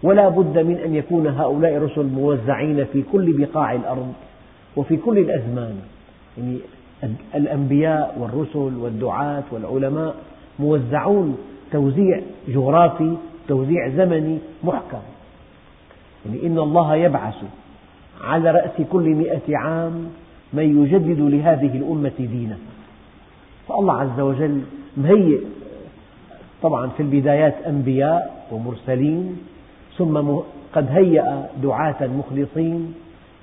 ولا 0.04 0.30
بد 0.30 0.60
من 0.60 0.78
أن 0.86 0.96
يكون 0.96 1.28
هؤلاء 1.28 1.78
الرسل 1.78 2.06
موزعين 2.06 2.86
في 2.86 3.04
كل 3.12 3.34
بقاع 3.38 3.74
الأرض 3.74 4.14
وفي 4.76 4.98
كل 4.98 5.18
الأزمان. 5.18 5.80
يعني 6.38 6.58
الأنبياء 7.36 8.18
والرسل 8.20 8.78
والدعاة 8.78 9.44
والعلماء 9.52 10.16
موزعون 10.60 11.38
توزيع 11.72 12.22
جغرافي 12.48 13.16
توزيع 13.48 13.90
زمني 13.90 14.38
محكم. 14.64 15.02
يعني 16.26 16.48
إن 16.48 16.60
الله 16.60 16.96
يبعث 16.96 17.36
على 18.24 18.52
رأس 18.52 18.82
كل 18.92 19.10
مئة 19.10 19.58
عام 19.58 20.10
من 20.54 20.84
يجدد 20.84 21.20
لهذه 21.20 21.78
الأمة 21.78 22.12
دينها 22.20 22.58
فالله 23.68 23.94
عز 23.94 24.20
وجل 24.20 24.62
مهيئ 24.98 25.40
طبعا 26.62 26.88
في 26.88 27.04
البدايات 27.04 27.56
أنبياء 27.68 28.48
ومرسلين 28.52 29.38
ثم 29.98 30.22
قد 30.74 30.88
هيأ 30.90 31.50
دعاة 31.64 32.08
مخلصين 32.08 32.94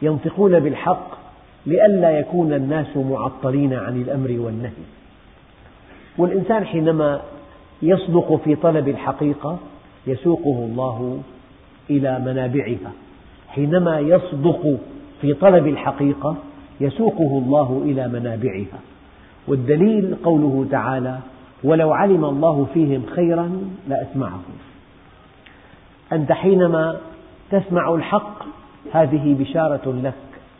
ينطقون 0.02 0.60
بالحق 0.60 1.18
لئلا 1.66 2.10
يكون 2.10 2.52
الناس 2.52 2.96
معطلين 2.96 3.74
عن 3.74 4.02
الأمر 4.02 4.36
والنهي. 4.40 4.84
والإنسان 6.18 6.64
حينما 6.64 7.20
يصدق 7.82 8.40
في 8.44 8.54
طلب 8.54 8.88
الحقيقة 8.88 9.58
يسوقه 10.06 10.66
الله 10.70 11.20
إلى 11.90 12.18
منابعها. 12.18 12.92
حينما 13.48 14.00
يصدق 14.00 14.78
في 15.20 15.34
طلب 15.34 15.66
الحقيقة 15.66 16.36
يسوقه 16.80 17.38
الله 17.38 17.82
إلى 17.84 18.08
منابعها. 18.08 18.78
والدليل 19.48 20.16
قوله 20.24 20.66
تعالى 20.70 21.18
ولو 21.64 21.92
علم 21.92 22.24
الله 22.24 22.66
فيهم 22.74 23.02
خيرا 23.14 23.60
لأسمعهم. 23.88 24.58
أنت 26.12 26.32
حينما 26.32 26.96
تسمع 27.50 27.94
الحق 27.94 28.42
هذه 28.92 29.36
بشارة 29.38 29.92
لك 30.02 30.14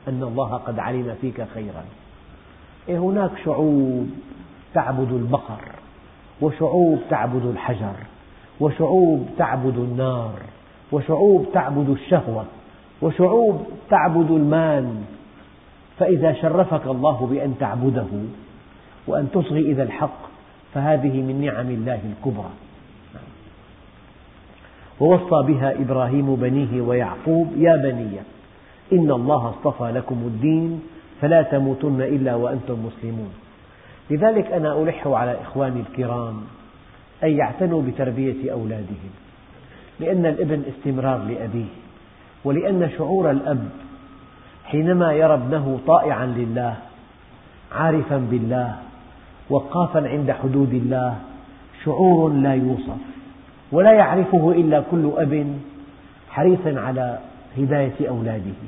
أن 0.09 0.23
الله 0.23 0.55
قد 0.55 0.79
علم 0.79 1.15
فيك 1.21 1.47
خيرا. 1.55 1.85
إيه 2.89 2.99
هناك 2.99 3.31
شعوب 3.45 4.11
تعبد 4.75 5.13
البقر 5.13 5.61
وشعوب 6.41 6.99
تعبد 7.11 7.47
الحجر 7.47 7.97
وشعوب 8.61 9.27
تعبد 9.39 9.79
النار 9.79 10.33
وشعوب 10.93 11.47
تعبد 11.53 11.89
الشهوة 11.91 12.45
وشعوب 13.03 13.67
تعبد 13.91 14.31
المال. 14.31 14.95
فإذا 15.99 16.33
شرفك 16.33 16.87
الله 16.87 17.29
بأن 17.31 17.55
تعبده 17.61 18.07
وأن 19.09 19.29
تصغي 19.33 19.61
إلى 19.61 19.83
الحق 19.83 20.19
فهذه 20.75 21.23
من 21.23 21.41
نعم 21.41 21.71
الله 21.71 22.01
الكبرى. 22.05 22.51
ووصى 25.01 25.53
بها 25.53 25.73
إبراهيم 25.73 26.37
بنيه 26.37 26.81
ويعقوب 26.81 27.53
يا 27.57 27.77
بني 27.77 28.19
إن 28.93 29.11
الله 29.11 29.49
اصطفى 29.49 29.93
لكم 29.93 30.17
الدين 30.27 30.83
فلا 31.21 31.43
تموتن 31.43 32.01
إلا 32.01 32.35
وأنتم 32.35 32.87
مسلمون. 32.87 33.31
لذلك 34.11 34.53
أنا 34.53 34.83
ألح 34.83 35.07
على 35.07 35.37
إخواني 35.43 35.81
الكرام 35.81 36.41
أن 37.25 37.31
يعتنوا 37.31 37.83
بتربية 37.83 38.53
أولادهم 38.53 39.11
لأن 40.01 40.27
الابن 40.27 40.63
استمرار 40.69 41.19
لأبيه 41.19 41.73
ولأن 42.45 42.91
شعور 42.99 43.31
الأب 43.31 43.69
حينما 44.65 45.13
يرى 45.13 45.35
ابنه 45.35 45.81
طائعا 45.87 46.27
لله 46.27 46.77
عارفا 47.73 48.17
بالله 48.17 48.77
وقافا 49.51 50.09
عند 50.09 50.31
حدود 50.31 50.75
الله 50.75 51.15
شعور 51.85 52.33
لا 52.33 52.55
يوصف 52.55 52.97
ولا 53.73 53.93
يعرفه 53.93 54.53
إلا 54.53 54.83
كل 54.91 55.13
أب 55.17 55.47
حريص 56.31 56.67
على 56.67 57.19
هداية 57.59 58.09
أولاده. 58.09 58.59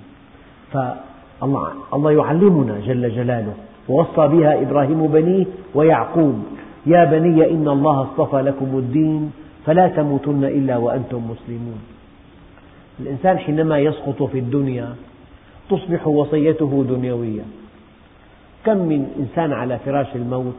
فالله 0.72 1.68
الله 1.94 2.12
يعلمنا 2.12 2.80
جل 2.86 3.10
جلاله 3.10 3.54
ووصى 3.88 4.28
بها 4.28 4.62
إبراهيم 4.62 5.06
بنيه 5.06 5.46
ويعقوب. 5.74 6.42
يا 6.86 7.04
بني 7.04 7.50
إن 7.50 7.68
الله 7.68 8.02
اصطفى 8.02 8.42
لكم 8.42 8.78
الدين 8.78 9.32
فلا 9.66 9.88
تموتن 9.88 10.44
إلا 10.44 10.76
وأنتم 10.76 11.30
مسلمون. 11.30 11.80
الإنسان 13.00 13.38
حينما 13.38 13.78
يسقط 13.78 14.22
في 14.22 14.38
الدنيا 14.38 14.94
تصبح 15.70 16.06
وصيته 16.06 16.84
دنيوية. 16.88 17.42
كم 18.64 18.76
من 18.76 19.06
إنسان 19.18 19.52
على 19.52 19.78
فراش 19.78 20.06
الموت 20.14 20.56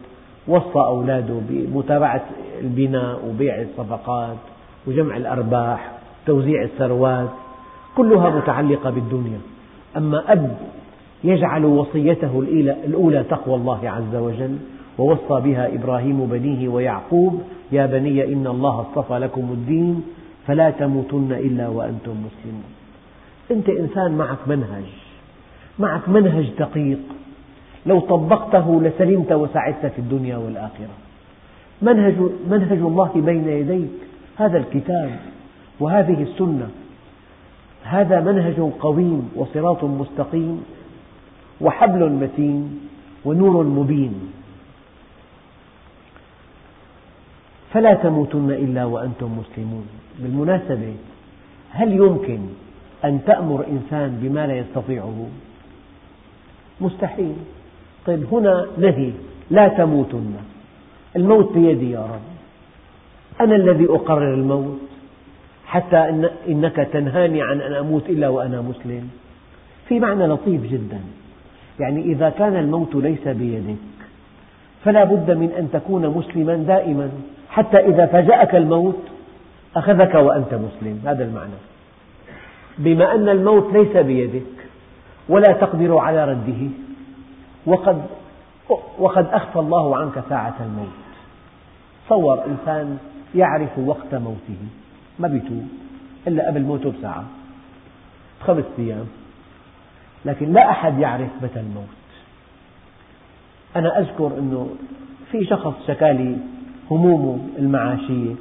وصى 0.48 0.80
أولاده 0.80 1.40
بمتابعة 1.50 2.26
البناء 2.62 3.26
وبيع 3.28 3.62
الصفقات 3.62 4.38
وجمع 4.88 5.18
الأرباح 5.18 5.92
وتوزيع 6.24 6.64
الثروات 6.64 7.30
كلها 7.98 8.30
متعلقة 8.30 8.90
بالدنيا. 8.90 9.40
أما 9.98 10.34
أب 10.34 10.58
يجعل 11.24 11.66
وصيته 11.66 12.40
الأولى 12.86 13.24
تقوى 13.24 13.56
الله 13.56 13.90
عز 13.90 14.16
وجل 14.16 14.58
ووصى 14.98 15.42
بها 15.50 15.76
إبراهيم 15.76 16.26
بنيه 16.26 16.70
ويعقوب 16.70 17.42
يا 17.72 17.86
بني 17.86 18.34
إن 18.34 18.48
الله 18.48 18.82
اصطفى 18.82 19.14
لكم 19.20 19.42
الدين 19.42 20.04
فلا 20.48 20.70
تموتن 20.70 21.32
إلا 21.32 21.68
وأنتم 21.68 22.12
مسلمون. 22.12 22.64
أنت 23.52 23.70
إنسان 23.70 24.18
معك 24.18 24.38
منهج 24.48 24.84
معك 25.80 26.10
منهج 26.10 26.50
دقيق 26.60 27.00
لو 27.86 28.00
طبقته 28.00 28.82
لسلمت 28.82 29.32
وسعدت 29.32 29.86
في 29.86 30.00
الدنيا 30.00 30.38
والآخرة. 30.38 30.96
منهج, 31.82 32.16
منهج 32.50 32.78
الله 32.78 33.12
بين 33.16 33.48
يديك. 33.48 33.90
هذا 34.38 34.58
الكتاب 34.58 35.20
وهذه 35.80 36.24
السنة. 36.24 36.70
هذا 37.84 38.20
منهج 38.20 38.72
قويم 38.80 39.32
وصراط 39.36 39.84
مستقيم 39.84 40.64
وحبل 41.62 42.10
متين 42.10 42.80
ونور 43.26 43.64
مبين. 43.64 44.14
فلا 47.74 47.94
تموتن 47.94 48.52
إلا 48.52 48.86
وأنتم 48.86 49.38
مسلمون. 49.38 49.88
بالمناسبة 50.20 50.94
هل 51.72 51.94
يمكن 51.94 52.40
أن 53.06 53.20
تأمر 53.26 53.66
إنسان 53.68 54.20
بما 54.22 54.48
لا 54.48 54.58
يستطيعه؟ 54.58 55.28
مستحيل. 56.82 57.36
طيب 58.06 58.26
هنا 58.32 58.66
نهي 58.78 59.12
لا 59.52 59.68
تموتن. 59.68 60.34
الموت 61.16 61.54
بيدي 61.54 61.92
يا 61.92 62.00
رب. 62.00 62.32
أنا 63.42 63.56
الذي 63.56 63.86
أقرر 63.90 64.34
الموت 64.34 64.80
حتى 65.66 65.98
إن 65.98 66.30
إنك 66.48 66.76
تنهاني 66.94 67.42
عن 67.42 67.62
أن 67.62 67.74
أموت 67.74 68.10
إلا 68.10 68.28
وأنا 68.28 68.62
مسلم. 68.62 69.10
في 69.88 70.00
معنى 70.00 70.28
لطيف 70.28 70.62
جدا. 70.64 71.00
يعني 71.80 72.02
إذا 72.02 72.30
كان 72.30 72.56
الموت 72.56 72.96
ليس 72.96 73.28
بيدك 73.28 73.76
فلا 74.86 75.04
بد 75.04 75.32
من 75.32 75.52
أن 75.58 75.70
تكون 75.74 76.08
مسلما 76.08 76.56
دائما. 76.56 77.10
حتى 77.50 77.78
إذا 77.78 78.06
فاجأك 78.06 78.56
الموت 78.56 79.00
أخذك 79.76 80.16
وأنت 80.16 80.54
مسلم. 80.54 81.02
هذا 81.06 81.24
المعنى. 81.24 81.60
بما 82.78 83.16
أن 83.16 83.30
الموت 83.30 83.74
ليس 83.74 83.98
بيدك 83.98 84.42
ولا 85.30 85.52
تقدر 85.52 85.98
على 85.98 86.26
رده. 86.26 86.70
وقد, 87.66 88.02
وقد 89.00 89.28
أخفى 89.28 89.60
الله 89.60 89.98
عنك 89.98 90.24
ساعة 90.30 90.56
الموت. 90.62 90.88
تصور 92.06 92.46
إنسان 92.46 92.98
يعرف 93.36 93.80
وقت 93.80 94.16
موته. 94.16 94.58
ما 95.20 95.28
بيتوب 95.28 95.68
إلا 96.28 96.48
قبل 96.48 96.62
موته 96.62 96.92
بساعة. 97.00 97.26
خمس 98.42 98.66
أيام. 98.80 99.08
لكن 100.26 100.54
لا 100.54 100.70
أحد 100.70 101.00
يعرف 101.00 101.30
متى 101.44 101.60
الموت. 101.60 102.02
أنا 103.76 104.00
أذكر 104.00 104.28
أنه 104.38 104.70
في 105.32 105.46
شخص 105.46 105.74
شكالي 105.88 106.38
همومه 106.92 107.40
المعاشية 107.60 108.36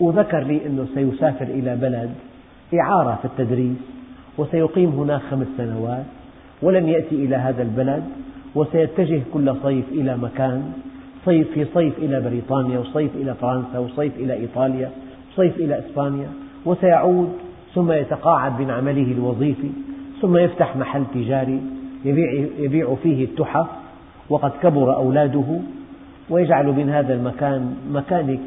وذكر 0.00 0.38
لي 0.38 0.66
أنه 0.66 0.86
سيسافر 0.94 1.44
إلى 1.44 1.76
بلد 1.76 2.14
إعارة 2.74 3.18
في 3.22 3.24
التدريس 3.24 3.76
وسيقيم 4.38 4.90
هناك 4.90 5.20
خمس 5.30 5.46
سنوات 5.56 6.04
ولن 6.62 6.88
يأتي 6.88 7.14
إلى 7.14 7.36
هذا 7.36 7.62
البلد 7.62 8.04
وسيتجه 8.56 9.20
كل 9.34 9.54
صيف 9.62 9.84
إلى 9.92 10.16
مكان 10.16 10.72
صيف 11.24 11.50
في 11.52 11.66
صيف 11.74 11.98
إلى 11.98 12.20
بريطانيا 12.20 12.78
وصيف 12.78 13.10
إلى 13.14 13.34
فرنسا 13.34 13.78
وصيف 13.78 14.16
إلى 14.16 14.32
إيطاليا 14.32 14.90
وصيف 15.32 15.56
إلى 15.56 15.78
إسبانيا 15.78 16.28
وسيعود 16.66 17.32
ثم 17.74 17.92
يتقاعد 17.92 18.60
من 18.60 18.70
عمله 18.70 19.12
الوظيفي 19.12 19.70
ثم 20.20 20.36
يفتح 20.36 20.76
محل 20.76 21.04
تجاري 21.14 21.60
يبيع, 22.04 22.46
يبيع 22.58 22.94
فيه 23.02 23.24
التحف 23.24 23.66
وقد 24.28 24.50
كبر 24.62 24.96
أولاده 24.96 25.60
ويجعل 26.30 26.66
من 26.66 26.90
هذا 26.90 27.14
المكان 27.14 27.76
مكان 27.92 28.38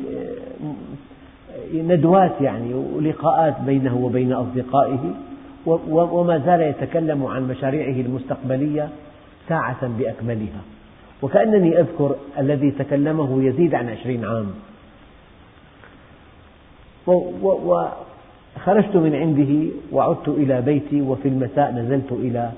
ندوات 1.74 2.42
يعني 2.42 2.74
ولقاءات 2.74 3.62
بينه 3.66 3.98
وبين 3.98 4.34
أصدقائه 4.34 5.14
وما 5.92 6.38
زال 6.46 6.62
يتكلم 6.62 7.26
عن 7.26 7.48
مشاريعه 7.48 8.02
المستقبلية 8.06 8.90
ساعة 9.50 9.88
بأكملها. 9.88 10.62
وكأنني 11.22 11.80
أذكر 11.80 12.16
الذي 12.40 12.72
تكلمه 12.72 13.44
يزيد 13.44 13.76
عن 13.76 13.90
عشرين 13.90 14.26
عام. 14.26 14.52
وخرجت 17.08 18.96
من 18.96 19.16
عنده 19.16 19.72
وعدت 19.92 20.28
إلى 20.28 20.62
بيتي 20.62 21.02
وفي 21.02 21.28
المساء 21.28 21.72
نزلت 21.72 22.12
إلى 22.12 22.52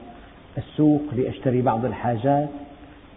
السوق 0.58 1.02
لأشتري 1.16 1.62
بعض 1.62 1.86
الحاجات. 1.86 2.50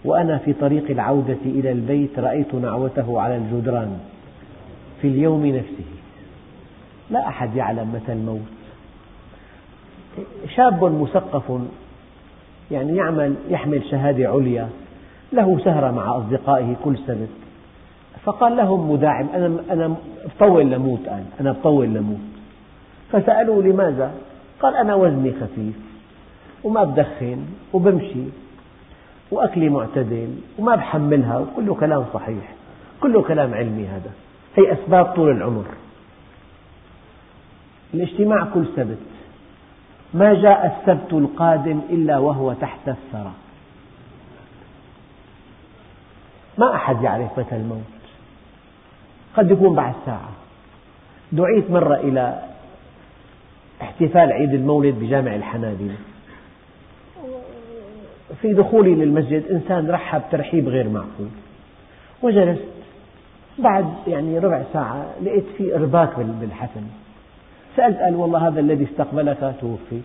وأنا 0.04 0.38
في 0.38 0.52
طريق 0.52 0.90
العودة 0.90 1.42
إلى 1.44 1.72
البيت 1.72 2.18
رأيت 2.18 2.54
نعوته 2.54 3.20
على 3.20 3.36
الجدران 3.36 3.98
في 5.02 5.08
اليوم 5.08 5.46
نفسه. 5.46 5.84
لا 7.10 7.28
أحد 7.28 7.56
يعلم 7.56 7.92
متى 7.94 8.12
الموت. 8.12 8.40
شاب 10.56 10.84
مثقف 10.84 11.60
يعني 12.74 12.96
يعمل 12.96 13.34
يحمل 13.48 13.84
شهادة 13.90 14.28
عليا 14.28 14.68
له 15.32 15.58
سهرة 15.64 15.90
مع 15.90 16.18
أصدقائه 16.18 16.76
كل 16.84 16.98
سبت 17.06 17.28
فقال 18.24 18.56
لهم 18.56 18.90
مداعم 18.90 19.26
أنا 19.34 19.60
أنا 19.70 19.96
بطول 20.40 20.70
لموت 20.70 21.00
الآن 21.00 21.24
أنا 21.40 21.52
بطول 21.52 21.86
لموت. 21.86 22.20
فسألوه 23.12 23.62
لماذا؟ 23.64 24.14
قال 24.60 24.76
أنا 24.76 24.94
وزني 24.94 25.32
خفيف 25.32 25.74
وما 26.64 26.84
بدخن 26.84 27.38
وبمشي 27.72 28.24
وأكلي 29.30 29.68
معتدل 29.68 30.34
وما 30.58 30.74
بحملها 30.74 31.38
وكله 31.38 31.74
كلام 31.74 32.04
صحيح 32.14 32.54
كله 33.00 33.22
كلام 33.22 33.54
علمي 33.54 33.86
هذا. 33.86 34.10
هي 34.56 34.72
أسباب 34.72 35.04
طول 35.04 35.30
العمر. 35.30 35.64
الاجتماع 37.94 38.44
كل 38.54 38.64
سبت 38.76 38.98
ما 40.14 40.34
جاء 40.34 40.66
السبت 40.66 41.12
القادم 41.12 41.80
إلا 41.90 42.18
وهو 42.18 42.52
تحت 42.52 42.88
الثرى. 42.88 43.32
ما 46.58 46.74
أحد 46.74 47.02
يعرف 47.02 47.38
متى 47.38 47.56
الموت. 47.56 47.80
قد 49.36 49.50
يكون 49.50 49.74
بعد 49.74 49.94
ساعة. 50.06 50.30
دعيت 51.32 51.70
مرة 51.70 51.94
إلى 51.94 52.42
احتفال 53.82 54.32
عيد 54.32 54.54
المولد 54.54 54.94
بجامع 54.94 55.34
الحنابلة. 55.34 55.96
في 58.42 58.52
دخولي 58.52 58.94
للمسجد 58.94 59.46
إنسان 59.50 59.90
رحب 59.90 60.22
ترحيب 60.30 60.68
غير 60.68 60.88
معقول. 60.88 61.28
وجلست. 62.22 62.74
بعد 63.58 63.86
يعني 64.06 64.38
ربع 64.38 64.62
ساعة 64.72 65.06
لقيت 65.22 65.44
في 65.58 65.76
إرباك 65.76 66.18
بالحفل 66.18 66.80
سألت 67.76 67.98
قال 67.98 68.14
والله 68.14 68.48
هذا 68.48 68.60
الذي 68.60 68.84
استقبلك 68.84 69.54
توفي. 69.60 70.00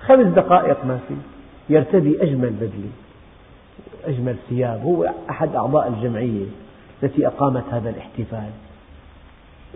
خمس 0.00 0.26
دقائق 0.26 0.84
ما 0.84 0.98
في. 1.08 1.14
يرتدي 1.68 2.22
أجمل 2.22 2.50
بدلة 2.50 2.90
أجمل 4.04 4.36
ثياب. 4.48 4.82
هو 4.82 5.12
أحد 5.30 5.56
أعضاء 5.56 5.88
الجمعية 5.88 6.46
التي 7.02 7.26
أقامت 7.26 7.64
هذا 7.70 7.90
الاحتفال. 7.90 8.50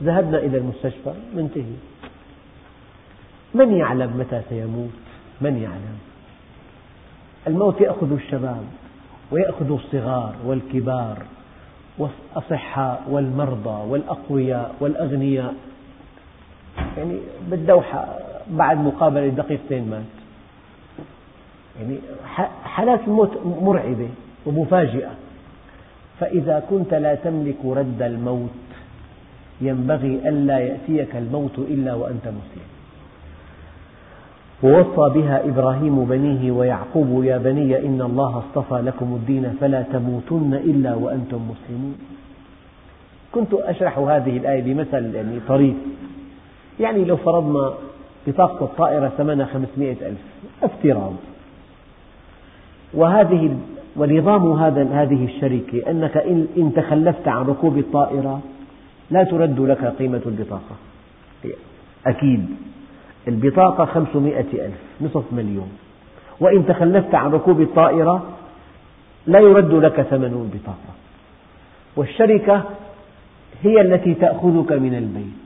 ذهبنا 0.02 0.38
إلى 0.38 0.58
المستشفى. 0.58 1.12
منتهي 1.34 1.74
من 3.54 3.72
يعلم 3.72 4.16
متى 4.18 4.42
سيموت؟ 4.48 4.90
من 5.40 5.62
يعلم؟ 5.62 5.98
الموت 7.46 7.80
يأخذ 7.80 8.12
الشباب 8.12 8.64
ويأخذ 9.30 9.72
الصغار 9.72 10.34
والكبار 10.44 11.18
والأصحاء 11.98 13.02
والمرضى 13.10 13.90
والأقوياء 13.90 14.74
والأغنياء. 14.80 15.54
يعني 16.96 17.18
بالدوحة 17.50 18.18
بعد 18.50 18.78
مقابلة 18.78 19.28
دقيقتين 19.28 19.90
مات. 19.90 20.02
يعني 21.80 21.98
حالات 22.64 23.00
الموت 23.06 23.30
مرعبة 23.62 24.08
ومفاجئة. 24.46 25.10
فإذا 26.20 26.62
كنت 26.70 26.94
لا 26.94 27.14
تملك 27.14 27.56
رد 27.64 28.02
الموت 28.02 28.50
ينبغي 29.60 30.28
ألا 30.28 30.58
يأتيك 30.58 31.16
الموت 31.16 31.58
إلا 31.58 31.94
وأنت 31.94 32.26
مسلم. 32.26 32.66
ووصى 34.62 35.20
بها 35.20 35.44
إبراهيم 35.44 36.04
بنيه 36.04 36.50
ويعقوب 36.50 37.24
يا 37.24 37.38
بني 37.38 37.86
إن 37.86 38.02
الله 38.02 38.38
اصطفى 38.38 38.74
لكم 38.74 39.14
الدين 39.14 39.56
فلا 39.60 39.82
تموتن 39.82 40.54
إلا 40.54 40.94
وأنتم 40.94 41.40
مسلمون. 41.50 41.96
كنت 43.32 43.54
أشرح 43.54 43.98
هذه 43.98 44.36
الآية 44.36 44.62
بمثل 44.62 45.14
يعني 45.14 45.40
طريف. 45.48 45.74
يعني 46.80 47.04
لو 47.04 47.16
فرضنا 47.16 47.74
بطاقة 48.26 48.64
الطائرة 48.64 49.08
ثمنها 49.08 49.46
خمسمائة 49.46 49.96
ألف 50.08 50.18
افتراض. 50.62 51.12
وهذه 52.94 53.56
ونظام 53.96 54.52
هذا 54.52 54.88
هذه 54.92 55.24
الشركة 55.24 55.90
أنك 55.90 56.16
إن 56.56 56.72
تخلفت 56.76 57.28
عن 57.28 57.46
ركوب 57.46 57.78
الطائرة 57.78 58.40
لا 59.10 59.24
ترد 59.24 59.60
لك 59.60 59.84
قيمة 59.84 60.20
البطاقة. 60.26 60.76
أكيد. 62.06 62.46
البطاقة 63.28 63.84
خمسمائة 63.84 64.66
ألف 64.66 64.80
نصف 65.00 65.32
مليون. 65.32 65.68
وإن 66.40 66.66
تخلفت 66.66 67.14
عن 67.14 67.30
ركوب 67.30 67.60
الطائرة 67.60 68.26
لا 69.26 69.38
يرد 69.38 69.74
لك 69.74 70.02
ثمن 70.02 70.50
البطاقة. 70.52 70.92
والشركة 71.96 72.62
هي 73.62 73.80
التي 73.80 74.14
تأخذك 74.14 74.72
من 74.72 74.94
البيت. 74.94 75.41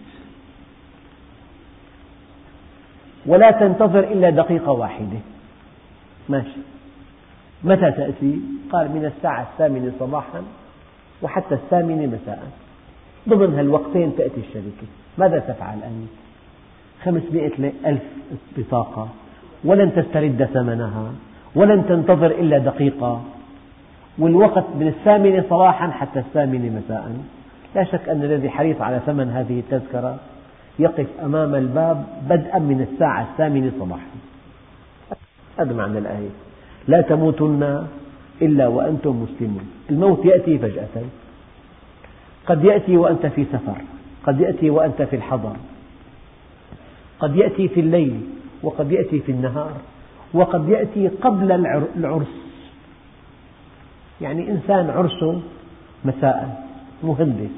ولا 3.27 3.51
تنتظر 3.51 4.01
إلا 4.01 4.31
دقيقة 4.31 4.73
واحدة. 4.73 5.19
ماشي. 6.29 6.61
متى 7.65 7.91
تأتي؟ 7.91 8.41
قال 8.73 8.89
من 8.89 9.13
الساعة 9.17 9.43
الثامنة 9.43 9.93
صباحا 10.01 10.43
وحتى 11.23 11.55
الثامنة 11.55 12.07
مساء. 12.07 12.43
ضمن 13.29 13.55
هالوقتين 13.55 14.17
تأتي 14.17 14.41
الشركة. 14.41 14.87
ماذا 15.19 15.39
تفعل 15.39 15.75
أنت؟ 15.75 16.11
خمسمائة 17.05 17.73
ألف 17.87 18.03
بطاقة. 18.57 19.09
ولن 19.65 19.95
تسترد 19.95 20.49
ثمنها. 20.55 21.13
ولن 21.55 21.87
تنتظر 21.89 22.31
إلا 22.31 22.59
دقيقة. 22.59 23.23
والوقت 24.19 24.65
من 24.75 24.87
الثامنة 24.87 25.45
صباحا 25.51 25.91
حتى 25.91 26.19
الثامنة 26.19 26.81
مساء. 26.81 27.17
لا 27.75 27.85
شك 27.85 28.09
أن 28.09 28.25
الذي 28.25 28.51
حريص 28.51 28.81
على 28.81 29.01
ثمن 29.07 29.31
هذه 29.31 29.61
التذكرة 29.61 30.17
يقف 30.79 31.07
أمام 31.25 31.55
الباب 31.55 32.07
بدءا 32.31 32.59
من 32.59 32.87
الساعة 32.93 33.23
الثامنة 33.23 33.73
صباحا. 33.81 34.07
هذا 35.59 35.73
معنى 35.73 35.99
الآية. 35.99 36.29
لا 36.89 37.01
تموتن 37.01 37.87
إلا 38.43 38.67
وأنتم 38.67 39.23
مسلمون. 39.23 39.71
الموت 39.91 40.25
يأتي 40.25 40.59
فجأة. 40.59 41.03
قد 42.47 42.65
يأتي 42.65 42.97
وأنت 42.97 43.27
في 43.27 43.45
سفر. 43.45 43.77
قد 44.27 44.41
يأتي 44.41 44.71
وأنت 44.71 45.03
في 45.03 45.17
الحضر. 45.17 45.57
قد 47.19 47.37
يأتي 47.37 47.69
في 47.69 47.81
الليل. 47.81 48.21
وقد 48.63 48.93
يأتي 48.93 49.21
في 49.21 49.33
النهار. 49.33 49.73
وقد 50.35 50.69
يأتي 50.69 51.09
قبل 51.09 51.53
العرس. 51.97 52.37
يعني 54.21 54.51
إنسان 54.51 54.91
عرسه 54.91 55.41
مساء 56.05 56.67
مهندس. 57.03 57.51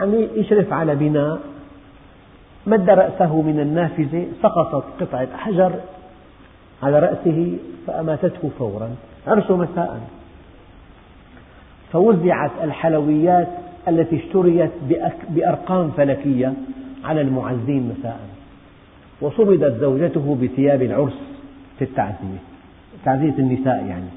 عم 0.00 0.14
يشرف 0.34 0.72
على 0.72 0.94
بناء. 0.94 1.53
مد 2.66 2.90
رأسه 2.90 3.42
من 3.42 3.60
النافذة 3.60 4.26
سقطت 4.42 4.84
قطعة 5.00 5.36
حجر 5.36 5.72
على 6.82 6.98
رأسه 6.98 7.56
فأماتته 7.86 8.50
فورا. 8.58 8.90
عرسه 9.26 9.56
مساء. 9.56 10.00
فوزعت 11.92 12.50
الحلويات 12.62 13.48
التي 13.88 14.16
اشتريت 14.16 14.70
بأرقام 15.28 15.90
فلكية 15.90 16.52
على 17.04 17.20
المعزين 17.20 17.94
مساء. 17.98 18.20
وصمدت 19.20 19.80
زوجته 19.80 20.38
بثياب 20.42 20.82
العرس 20.82 21.18
في 21.78 21.84
التعزية 21.84 22.38
تعزية 23.04 23.38
النساء 23.38 23.84
يعني. 23.86 24.08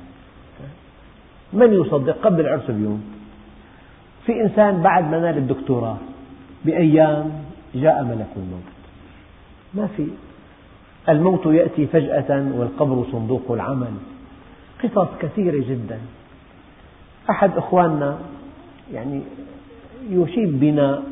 من 1.53 1.73
يصدق 1.73 2.17
قبل 2.21 2.39
العرس 2.39 2.71
بيوم؟ 2.71 3.03
في 4.25 4.41
إنسان 4.41 4.81
بعد 4.81 5.11
ما 5.11 5.19
نال 5.19 5.37
الدكتوراه 5.37 5.97
بأيام 6.65 7.31
جاء 7.81 8.03
ملك 8.03 8.27
الموت. 8.35 8.63
ما 9.73 9.87
في. 9.97 10.07
الموت 11.09 11.45
يأتي 11.45 11.87
فجأة 11.87 12.51
والقبر 12.55 13.05
صندوق 13.11 13.51
العمل. 13.51 13.93
قصص 14.83 15.07
كثيرة 15.19 15.63
جدا. 15.69 15.99
أحد 17.29 17.57
أخواننا 17.57 18.17
يعني 18.93 19.21
يشيد 20.09 20.59
بنا 20.59 21.03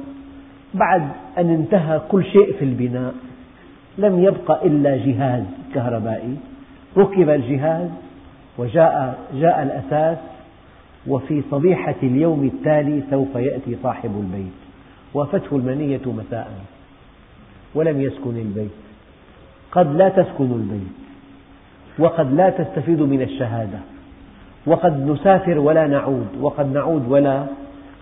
بعد 0.74 1.10
أن 1.38 1.50
انتهى 1.50 2.02
كل 2.10 2.24
شيء 2.24 2.54
في 2.60 2.66
البناء. 2.66 3.14
لم 3.98 4.24
يبق 4.24 4.64
إلا 4.64 4.98
جهاز 4.98 5.44
كهربائي. 5.74 6.36
ركب 6.98 7.30
الجهاز 7.30 7.90
وجاء 8.58 9.20
جاء 9.34 9.64
الأساس. 9.64 10.18
وفي 11.08 11.42
صبيحة 11.52 11.96
اليوم 12.04 12.44
التالي 12.44 13.04
سوف 13.10 13.36
يأتي 13.36 13.78
صاحب 13.84 14.12
البيت. 14.20 14.65
وافته 15.16 15.56
المنية 15.56 16.02
مساء. 16.06 16.52
ولم 17.76 18.02
يسكن 18.02 18.38
البيت. 18.38 18.72
قد 19.72 19.96
لا 19.96 20.10
تسكن 20.10 20.52
البيت. 20.52 20.96
وقد 22.00 22.34
لا 22.34 22.50
تستفيد 22.50 23.02
من 23.02 23.22
الشهادة. 23.22 23.80
وقد 24.66 25.10
نسافر 25.10 25.60
ولا 25.60 25.88
نعود. 25.88 26.28
وقد 26.42 26.74
نعود 26.74 27.08
ولا 27.08 27.46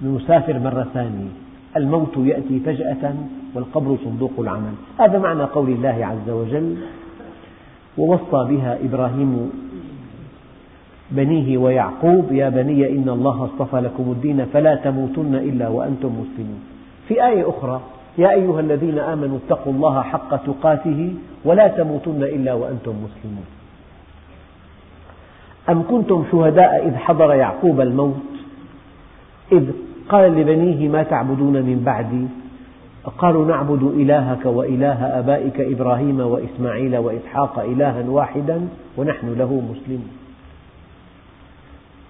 نسافر 0.01 0.59
مرة 0.59 0.87
ثانية. 0.93 1.29
الموت 1.77 2.17
يأتي 2.17 2.59
فجأة 2.59 3.13
والقبر 3.53 3.97
صندوق 4.05 4.31
العمل. 4.39 4.73
هذا 4.99 5.19
معنى 5.19 5.43
قول 5.43 5.69
الله 5.69 6.05
عز 6.05 6.29
وجل. 6.29 6.77
ووصى 7.97 8.55
بها 8.55 8.77
إبراهيم 8.85 9.51
بنيه 11.11 11.57
ويعقوب. 11.57 12.31
يا 12.31 12.49
بني 12.49 12.89
إن 12.89 13.09
الله 13.09 13.45
اصطفى 13.45 13.81
لكم 13.81 14.03
الدين 14.11 14.45
فلا 14.45 14.75
تموتن 14.75 15.35
إلا 15.35 15.67
وأنتم 15.67 16.07
مسلمون. 16.07 16.72
في 17.07 17.25
آية 17.27 17.49
أخرى 17.49 17.81
يا 18.17 18.31
أيها 18.31 18.59
الذين 18.59 18.99
آمنوا 18.99 19.37
اتقوا 19.45 19.73
الله 19.73 20.01
حق 20.01 20.45
تقاته 20.45 21.13
ولا 21.45 21.67
تموتن 21.67 22.23
إلا 22.23 22.53
وأنتم 22.53 22.91
مسلمون. 22.91 23.45
أم 25.69 25.83
كنتم 25.83 26.25
شهداء 26.31 26.87
إذ 26.87 26.95
حضر 26.95 27.33
يعقوب 27.33 27.81
الموت؟ 27.81 28.15
إذ 29.51 29.63
قال 30.09 30.31
لبنيه 30.31 30.89
ما 30.89 31.03
تعبدون 31.03 31.53
من 31.53 31.83
بعدي؟ 31.85 32.27
قالوا 33.17 33.45
نعبد 33.45 33.83
إلهك 33.83 34.45
وإله 34.45 35.19
آبائك 35.19 35.59
إبراهيم 35.59 36.19
وإسماعيل 36.19 36.97
وإسحاق 36.97 37.59
إلها 37.59 38.03
واحدا 38.09 38.67
ونحن 38.97 39.33
له 39.33 39.63
مسلمون. 39.71 40.11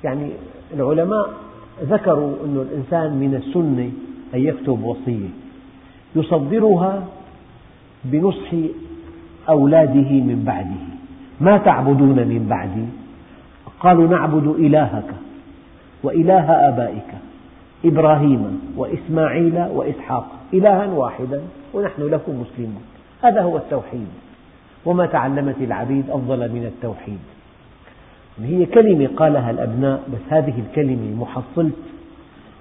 يعني 0.03 0.29
العلماء 0.73 1.29
ذكروا 1.83 2.35
أن 2.45 2.67
الإنسان 2.69 3.13
من 3.19 3.35
السنة 3.35 3.91
أن 4.33 4.39
يكتب 4.39 4.83
وصية 4.83 5.29
يصدرها 6.15 7.05
بنصح 8.05 8.53
أولاده 9.49 10.11
من 10.11 10.43
بعده. 10.45 10.83
ما 11.41 11.57
تعبدون 11.57 12.27
من 12.27 12.45
بعدي؟ 12.49 12.85
قالوا 13.79 14.07
نعبد 14.07 14.47
إلهك 14.47 15.13
وإله 16.03 16.51
آبائك 16.69 17.09
إبراهيم 17.85 18.61
وإسماعيل 18.77 19.65
وإسحاق 19.73 20.27
إلها 20.53 20.85
واحدا 20.87 21.41
ونحن 21.73 22.01
له 22.01 22.21
مسلمون. 22.27 22.83
هذا 23.23 23.41
هو 23.41 23.57
التوحيد. 23.57 24.07
وما 24.85 25.05
تعلمت 25.05 25.55
العبيد 25.61 26.09
أفضل 26.09 26.39
من 26.39 26.65
التوحيد. 26.65 27.19
هي 28.43 28.65
كلمة 28.65 29.09
قالها 29.15 29.51
الأبناء 29.51 30.03
بس 30.13 30.33
هذه 30.33 30.53
الكلمة 30.59 31.15
محصلة 31.19 31.71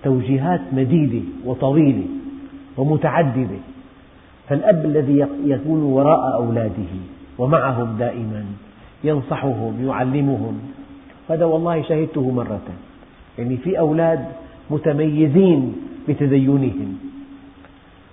توجيهات 0.05 0.61
مديدة 0.73 1.25
وطويلة 1.45 2.05
ومتعددة. 2.77 3.59
فالأب 4.49 4.85
الذي 4.85 5.27
يكون 5.45 5.83
وراء 5.83 6.35
أولاده 6.35 6.93
ومعهم 7.39 7.97
دائما 7.99 8.45
ينصحهم 9.05 9.87
يعلمهم. 9.87 10.59
هذا 11.31 11.45
والله 11.45 11.83
شهدته 11.83 12.31
مرة. 12.31 12.61
يعني 13.39 13.57
في 13.57 13.79
أولاد 13.79 14.25
متميزين 14.71 15.77
بتدينهم. 16.09 16.99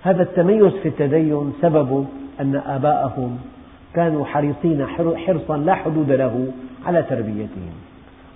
هذا 0.01 0.23
التميز 0.23 0.73
في 0.73 0.87
التدين 0.89 1.53
سببه 1.61 2.05
أن 2.39 2.55
آباءهم 2.55 3.37
كانوا 3.93 4.25
حريصين 4.25 4.85
حرصا 5.15 5.57
لا 5.57 5.75
حدود 5.75 6.11
له 6.11 6.47
على 6.85 7.03
تربيتهم 7.03 7.73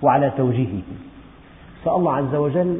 وعلى 0.02 0.32
توجيههم. 0.36 0.82
فالله 1.84 2.12
عز 2.12 2.34
وجل 2.34 2.78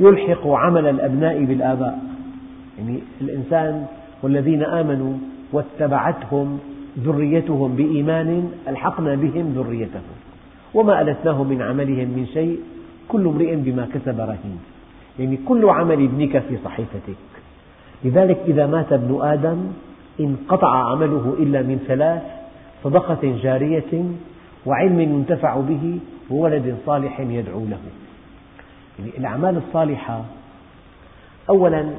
يلحق 0.00 0.46
عمل 0.46 0.86
الأبناء 0.86 1.44
بالآباء. 1.44 1.98
يعني 2.78 2.98
الإنسان 3.20 3.86
والذين 4.22 4.62
آمنوا 4.62 5.14
واتبعتهم 5.52 6.58
ذريتهم 6.98 7.76
بإيمان 7.76 8.50
ألحقنا 8.68 9.14
بهم 9.14 9.52
ذريتهم. 9.56 10.16
وما 10.74 11.00
ألتناهم 11.00 11.48
من 11.48 11.62
عملهم 11.62 12.08
من 12.08 12.26
شيء 12.34 12.60
كل 13.08 13.26
امرئ 13.26 13.56
بما 13.56 13.88
كسب 13.94 14.20
رهين. 14.20 14.58
يعني 15.18 15.38
كل 15.48 15.68
عمل 15.68 16.04
ابنك 16.04 16.38
في 16.38 16.56
صحيفتك. 16.64 17.16
لذلك 18.04 18.38
إذا 18.48 18.66
مات 18.66 18.92
ابن 18.92 19.18
آدم 19.22 19.58
انقطع 20.20 20.90
عمله 20.90 21.36
إلا 21.38 21.62
من 21.62 21.84
ثلاث 21.88 22.22
صدقة 22.84 23.38
جارية 23.42 24.04
وعلم 24.66 25.00
ينتفع 25.00 25.60
به 25.60 25.98
وولد 26.30 26.76
صالح 26.86 27.20
يدعو 27.20 27.64
له. 27.64 28.01
الأعمال 28.98 29.56
الصالحة 29.56 30.24
أولا 31.48 31.90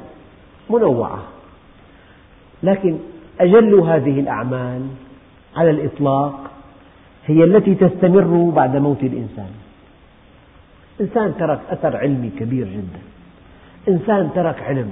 منوعة 0.70 1.22
لكن 2.62 2.98
أجل 3.40 3.74
هذه 3.74 4.20
الأعمال 4.20 4.86
على 5.56 5.70
الإطلاق 5.70 6.50
هي 7.26 7.44
التي 7.44 7.74
تستمر 7.74 8.50
بعد 8.56 8.76
موت 8.76 9.02
الإنسان. 9.02 9.50
إنسان 11.00 11.34
ترك 11.38 11.60
أثر 11.70 11.96
علمي 11.96 12.30
كبير 12.30 12.66
جدا. 12.66 13.00
إنسان 13.88 14.30
ترك 14.34 14.62
علم. 14.62 14.90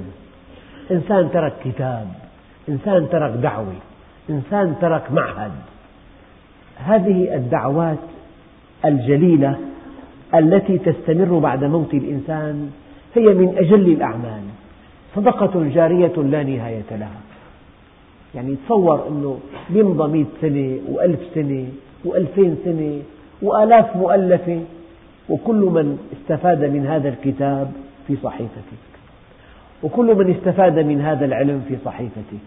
إنسان 0.91 1.31
ترك 1.33 1.53
كتاب. 1.65 2.09
إنسان 2.69 3.09
ترك 3.11 3.31
دعوة. 3.31 3.75
إنسان 4.31 4.75
ترك 4.81 5.13
معهد. 5.13 5.53
هذه 6.77 7.35
الدعوات 7.35 7.99
الجليلة 8.85 9.59
التي 10.35 10.79
تستمر 10.79 11.39
بعد 11.39 11.65
موت 11.65 11.95
الإنسان 11.95 12.71
هي 13.15 13.23
من 13.23 13.55
أجل 13.59 13.93
الأعمال. 13.93 14.43
صدقة 15.17 15.69
جارية 15.75 16.13
لا 16.17 16.43
نهاية 16.43 16.91
لها. 16.91 17.21
يعني 18.35 18.57
تصور 18.67 19.09
أنه 19.09 19.39
يمضى 19.71 20.13
مئة 20.13 20.27
سنة 20.41 20.79
وألف 20.89 21.21
سنة 21.35 21.67
وألفين 22.05 22.57
سنة 22.65 23.03
وآلاف 23.43 23.97
مؤلفة 23.97 24.61
وكل 25.29 25.57
من 25.57 25.99
استفاد 26.13 26.65
من 26.65 26.87
هذا 26.87 27.09
الكتاب 27.09 27.73
في 28.07 28.17
صحيفتك. 28.23 28.83
وكل 29.83 30.15
من 30.15 30.31
استفاد 30.31 30.79
من 30.79 31.01
هذا 31.01 31.25
العلم 31.25 31.65
في 31.69 31.77
صحيفتك. 31.85 32.45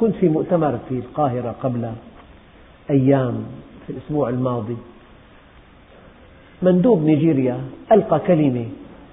كنت 0.00 0.14
في 0.14 0.28
مؤتمر 0.28 0.78
في 0.88 0.94
القاهرة 0.94 1.54
قبل 1.62 1.90
أيام 2.90 3.44
في 3.86 3.92
الأسبوع 3.92 4.28
الماضي 4.28 4.76
مندوب 6.64 7.02
نيجيريا 7.02 7.60
ألقى 7.92 8.18
كلمة 8.26 8.66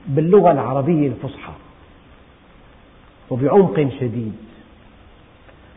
باللغة 0.08 0.52
العربية 0.52 1.08
الفصحى 1.08 1.54
وبعمق 3.30 3.90
شديد. 4.00 4.36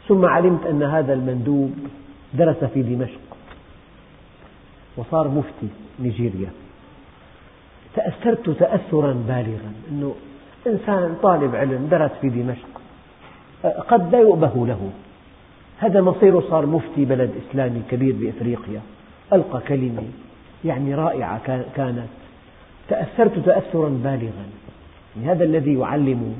ثم 0.09 0.25
علمت 0.25 0.67
أن 0.67 0.83
هذا 0.83 1.13
المندوب 1.15 1.73
درس 2.35 2.65
في 2.65 2.83
دمشق 2.83 3.21
وصار 4.97 5.29
مفتي 5.29 5.69
نيجيريا. 6.01 6.51
تأثرت 7.95 8.51
تأثرا 8.51 9.13
بالغا 9.29 9.73
أنه 9.91 10.15
إنسان 10.67 11.17
طالب 11.23 11.55
علم 11.55 11.89
درس 11.91 12.11
في 12.21 12.29
دمشق 12.29 12.73
قد 13.89 14.13
لا 14.13 14.21
يؤبه 14.21 14.67
له. 14.67 14.91
هذا 15.79 16.01
مصيره 16.01 16.45
صار 16.51 16.67
مفتي 16.67 17.05
بلد 17.05 17.31
إسلامي 17.43 17.83
كبير 17.91 18.15
بإفريقيا. 18.21 18.81
ألقى 19.33 19.61
كلمة 19.69 20.03
يعني 20.65 20.95
رائعة 20.95 21.63
كانت. 21.77 22.09
تأثرت 22.89 23.39
تأثرا 23.39 23.89
بالغا. 23.89 24.47
يعني 25.17 25.33
هذا 25.33 25.45
الذي 25.45 25.79
يعلم 25.79 26.37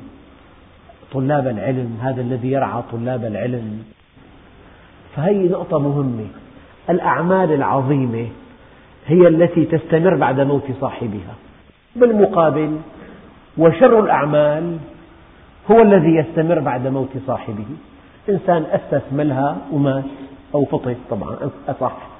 طلاب 1.11 1.47
العلم 1.47 1.97
هذا 2.01 2.21
الذي 2.21 2.51
يرعى 2.51 2.81
طلاب 2.91 3.25
العلم. 3.25 3.83
فهي 5.15 5.47
نقطة 5.47 5.79
مهمة. 5.79 6.27
الأعمال 6.89 7.51
العظيمة 7.51 8.27
هي 9.07 9.27
التي 9.27 9.65
تستمر 9.65 10.15
بعد 10.15 10.39
موت 10.39 10.71
صاحبها. 10.81 11.35
بالمقابل 11.95 12.77
وشر 13.57 13.99
الأعمال 13.99 14.77
هو 15.71 15.81
الذي 15.81 16.15
يستمر 16.15 16.59
بعد 16.59 16.87
موت 16.87 17.09
صاحبه. 17.27 17.65
إنسان 18.29 18.65
أسس 18.71 19.03
ملهى 19.11 19.55
ومات 19.71 20.03
أو 20.55 20.65
فطس 20.65 20.95
طبعا 21.09 21.37
أصح. 21.67 22.14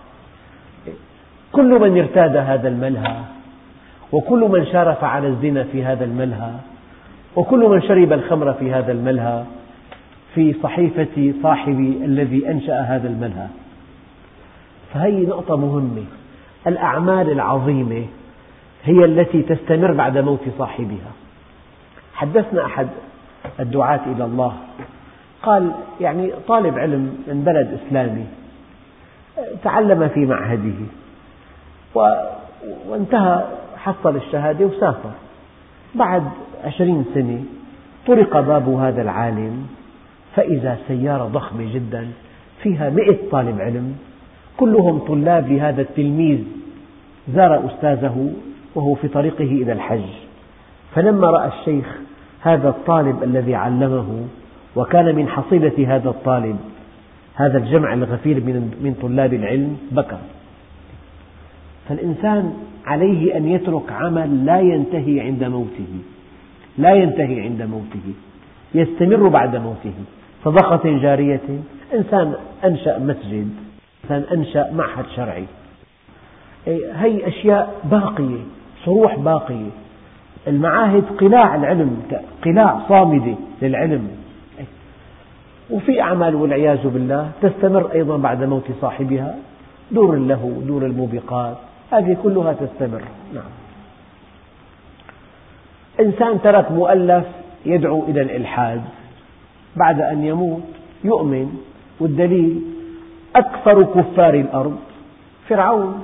كل 1.55 1.79
من 1.79 1.97
ارتاد 1.97 2.35
هذا 2.35 2.67
الملهى 2.67 3.15
وكل 4.11 4.39
من 4.39 4.65
شارف 4.65 5.03
على 5.03 5.27
الزنا 5.27 5.63
في 5.63 5.85
هذا 5.85 6.05
الملهى 6.05 6.51
وكل 7.35 7.69
من 7.69 7.81
شرب 7.81 8.13
الخمر 8.13 8.53
في 8.53 8.73
هذا 8.73 8.91
الملهى 8.91 9.43
في 10.35 10.55
صحيفة 10.63 11.33
صاحبي 11.43 12.05
الذي 12.05 12.51
أنشأ 12.51 12.81
هذا 12.81 13.07
الملهى 13.07 13.47
فهي 14.93 15.25
نقطة 15.25 15.57
مهمة. 15.57 16.03
الأعمال 16.67 17.31
العظيمة 17.31 18.05
هي 18.83 19.05
التي 19.05 19.41
تستمر 19.41 19.91
بعد 19.91 20.17
موت 20.17 20.39
صاحبها. 20.57 21.11
حدثنا 22.13 22.65
أحد 22.65 22.87
الدعاة 23.59 23.99
إلى 24.05 24.25
الله. 24.25 24.53
قال 25.43 25.71
يعني 26.01 26.31
طالب 26.47 26.79
علم 26.79 27.23
من 27.27 27.43
بلد 27.43 27.79
إسلامي 27.87 28.25
تعلم 29.63 30.07
في 30.07 30.25
معهده. 30.25 31.04
وانتهى 32.89 33.43
حصل 33.77 34.15
الشهادة 34.15 34.65
وسافر. 34.65 35.11
بعد 35.95 36.23
عشرين 36.63 37.05
سنة 37.13 37.43
طرق 38.07 38.39
باب 38.39 38.69
هذا 38.69 39.01
العالم 39.01 39.67
فإذا 40.35 40.77
سيارة 40.87 41.23
ضخمة 41.23 41.73
جدا 41.73 42.07
فيها 42.63 42.89
مئة 42.89 43.17
طالب 43.31 43.61
علم 43.61 43.95
كلهم 44.57 44.99
طلاب 44.99 45.51
لهذا 45.51 45.81
التلميذ 45.81 46.39
زار 47.33 47.65
أستاذه 47.65 48.31
وهو 48.75 48.95
في 48.95 49.07
طريقه 49.07 49.43
إلى 49.43 49.71
الحج. 49.71 50.09
فلما 50.95 51.27
رأى 51.27 51.47
الشيخ 51.47 51.85
هذا 52.41 52.69
الطالب 52.69 53.23
الذي 53.23 53.55
علمه 53.55 54.27
وكان 54.75 55.15
من 55.15 55.27
حصيلة 55.27 55.95
هذا 55.95 56.09
الطالب 56.09 56.57
هذا 57.35 57.57
الجمع 57.57 57.93
الغفير 57.93 58.39
من 58.81 58.95
طلاب 59.01 59.33
العلم 59.33 59.77
بكى. 59.91 60.17
فالإنسان 61.89 62.53
عليه 62.85 63.37
أن 63.37 63.47
يترك 63.47 63.91
عمل 63.91 64.45
لا 64.45 64.59
ينتهي 64.59 65.21
عند 65.21 65.43
موته 65.43 65.87
لا 66.77 66.93
ينتهي 66.93 67.41
عند 67.41 67.61
موته 67.61 68.13
يستمر 68.75 69.27
بعد 69.27 69.55
موته. 69.55 69.93
صدقة 70.43 70.99
جارية 70.99 71.41
إنسان 71.93 72.33
أنشأ 72.65 72.99
مسجد 72.99 73.49
إنسان 74.03 74.23
أنشأ 74.37 74.71
معهد 74.73 75.05
شرعي. 75.15 75.45
هي 76.95 77.27
أشياء 77.27 77.81
باقية 77.83 78.39
صروح 78.85 79.19
باقية. 79.19 79.69
المعاهد 80.47 81.03
قلاع 81.19 81.55
العلم 81.55 82.03
قلاع 82.45 82.79
صامدة 82.89 83.35
للعلم. 83.61 84.07
وفي 85.69 86.01
أعمال 86.01 86.35
والعياذ 86.35 86.87
بالله 86.87 87.31
تستمر 87.41 87.91
أيضا 87.93 88.17
بعد 88.17 88.43
موت 88.43 88.67
صاحبها. 88.81 89.35
دور 89.91 90.13
اللهو 90.13 90.49
دور 90.49 90.85
الموبقات. 90.85 91.57
هذه 91.91 92.17
كلها 92.23 92.53
تستمر. 92.53 93.01
نعم. 93.33 93.43
إنسان 95.99 96.41
ترك 96.41 96.71
مؤلف 96.71 97.25
يدعو 97.65 98.03
إلى 98.03 98.21
الإلحاد. 98.21 98.81
بعد 99.75 100.01
أن 100.01 100.23
يموت 100.23 100.63
يؤمن 101.03 101.57
والدليل 101.99 102.61
أكثر 103.35 103.83
كفار 103.83 104.33
الأرض 104.33 104.77
فرعون. 105.49 106.03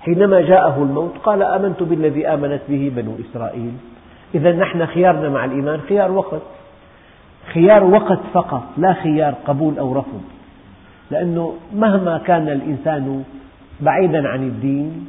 حينما 0.00 0.40
جاءه 0.40 0.82
الموت 0.82 1.18
قال 1.18 1.42
آمنت 1.42 1.82
بالذي 1.82 2.28
آمنت 2.28 2.60
به 2.68 2.92
بنو 2.96 3.16
إسرائيل. 3.30 3.72
إذا 4.34 4.52
نحن 4.52 4.86
خيارنا 4.86 5.28
مع 5.28 5.44
الإيمان 5.44 5.80
خيار 5.80 6.10
وقت. 6.10 6.42
خيار 7.54 7.84
وقت 7.84 8.18
فقط 8.32 8.62
لا 8.76 8.92
خيار 8.92 9.34
قبول 9.46 9.78
أو 9.78 9.92
رفض. 9.92 10.22
لأنه 11.10 11.54
مهما 11.74 12.18
كان 12.18 12.48
الإنسان 12.48 13.24
بعيدا 13.82 14.28
عن 14.28 14.42
الدين 14.42 15.06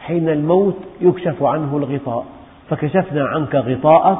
حين 0.00 0.28
الموت 0.28 0.76
يكشف 1.00 1.42
عنه 1.42 1.76
الغطاء. 1.76 2.26
فكشفنا 2.70 3.26
عنك 3.26 3.54
غطاءك 3.54 4.18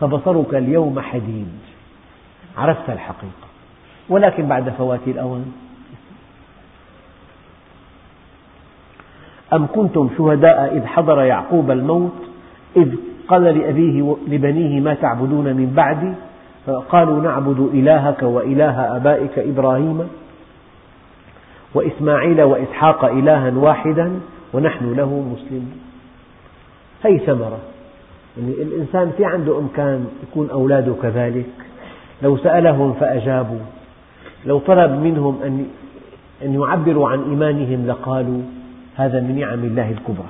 فبصرك 0.00 0.54
اليوم 0.54 1.00
حديد. 1.00 1.52
عرفت 2.58 2.90
الحقيقة. 2.90 3.46
ولكن 4.08 4.46
بعد 4.46 4.70
فوات 4.70 5.00
الأوان 5.06 5.52
أم 9.52 9.66
كنتم 9.66 10.10
شهداء 10.18 10.76
إذ 10.76 10.86
حضر 10.86 11.22
يعقوب 11.22 11.70
الموت؟ 11.70 12.18
إذ 12.76 12.94
قال 13.28 13.42
لأبيه 13.42 14.16
لبنيه 14.28 14.80
ما 14.80 14.94
تعبدون 14.94 15.44
من 15.44 15.72
بعدي؟ 15.76 16.12
قالوا 16.88 17.22
نعبد 17.22 17.70
إلهك 17.74 18.22
وإله 18.22 18.96
آبائك 18.96 19.38
إبراهيم. 19.38 20.08
وإسماعيل 21.74 22.42
وإسحاق 22.42 23.04
إلها 23.04 23.52
واحدا 23.56 24.20
ونحن 24.52 24.92
له 24.92 25.06
مسلمون. 25.06 25.80
هي 27.04 27.18
ثمرة. 27.18 27.58
يعني 28.38 28.52
الإنسان 28.52 29.12
في 29.16 29.24
عنده 29.24 29.58
إمكان 29.58 30.06
يكون 30.22 30.50
أولاده 30.50 30.94
كذلك. 31.02 31.46
لو 32.22 32.36
سألهم 32.36 32.92
فأجابوا. 32.92 33.60
لو 34.46 34.58
طلب 34.58 34.90
منهم 34.90 35.42
أن 35.42 35.66
أن 36.42 36.60
يعبروا 36.60 37.08
عن 37.08 37.22
إيمانهم 37.30 37.86
لقالوا 37.86 38.42
هذا 38.96 39.20
من 39.20 39.38
نعم 39.38 39.64
الله 39.64 39.90
الكبرى. 39.90 40.28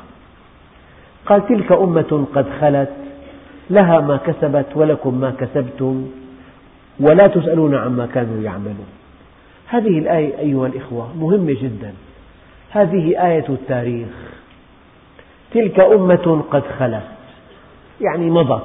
قال 1.26 1.46
تلك 1.46 1.72
أمة 1.72 2.26
قد 2.34 2.46
خلت. 2.60 2.90
لها 3.70 4.00
ما 4.00 4.16
كسبت 4.16 4.66
ولكم 4.74 5.20
ما 5.20 5.30
كسبتم. 5.30 6.06
ولا 7.00 7.26
تسألون 7.26 7.74
عما 7.74 8.06
كانوا 8.06 8.42
يعملون. 8.42 8.99
هذه 9.70 9.98
الآية 9.98 10.38
أيها 10.38 10.66
الإخوة 10.66 11.16
مهمة 11.16 11.56
جدا. 11.62 11.94
هذه 12.70 13.26
آية 13.26 13.48
التاريخ. 13.48 14.08
تلك 15.54 15.80
أمة 15.80 16.44
قد 16.50 16.62
خلت 16.78 17.08
يعني 18.00 18.30
مضت 18.30 18.62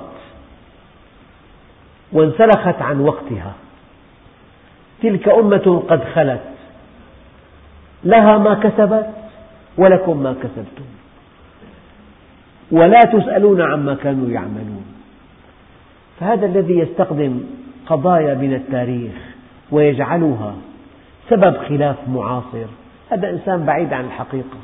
وانسلخت 2.12 2.82
عن 2.82 2.99
وقتها. 2.99 3.53
تلك 5.03 5.30
أمة 5.30 5.84
قد 5.89 6.03
خلت. 6.03 6.41
لها 8.03 8.38
ما 8.38 8.53
كسبت 8.53 9.10
ولكم 9.78 10.24
ما 10.24 10.34
كسبتم. 10.34 10.86
ولا 12.72 12.99
تسألون 12.99 13.62
عما 13.62 13.93
كانوا 13.93 14.30
يعملون. 14.30 14.86
فهذا 16.20 16.45
الذي 16.45 16.80
يستخدم 16.80 17.43
قضايا 17.88 18.34
من 18.34 18.53
التاريخ 18.53 19.14
ويجعلها 19.72 20.56
سبب 21.30 21.57
خلاف 21.57 21.95
معاصر. 22.07 22.65
هذا 23.09 23.30
إنسان 23.30 23.65
بعيد 23.65 23.93
عن 23.93 24.05
الحقيقة. 24.05 24.57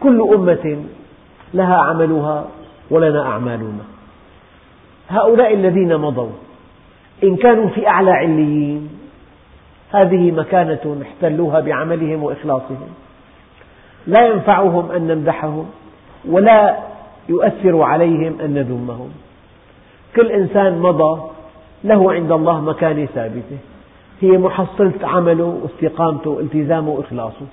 كل 0.00 0.20
أمة 0.34 0.84
لها 1.54 1.76
عملها 1.76 2.44
ولنا 2.90 3.26
أعمالنا. 3.26 3.84
هؤلاء 5.08 5.54
الذين 5.54 5.96
مضوا 5.96 6.30
إن 7.24 7.36
كانوا 7.36 7.68
في 7.68 7.88
أعلى 7.88 8.10
عليين 8.10 8.90
هذه 9.92 10.30
مكانة 10.30 11.02
احتلوها 11.02 11.60
بعملهم 11.60 12.22
وإخلاصهم. 12.22 12.88
لا 14.06 14.26
ينفعهم 14.26 14.90
أن 14.90 15.06
نمدحهم 15.06 15.66
ولا 16.28 16.76
يؤثر 17.28 17.82
عليهم 17.82 18.40
أن 18.40 18.54
نذمهم. 18.54 19.10
كل 20.16 20.30
إنسان 20.30 20.78
مضى 20.78 21.30
له 21.84 22.12
عند 22.12 22.32
الله 22.32 22.60
مكانة 22.60 23.06
ثابتة. 23.06 23.58
هي 24.20 24.38
محصلة 24.38 24.92
عمله 25.02 25.60
واستقامته 25.62 26.30
والتزامه 26.30 26.90
وإخلاصه. 26.90 27.46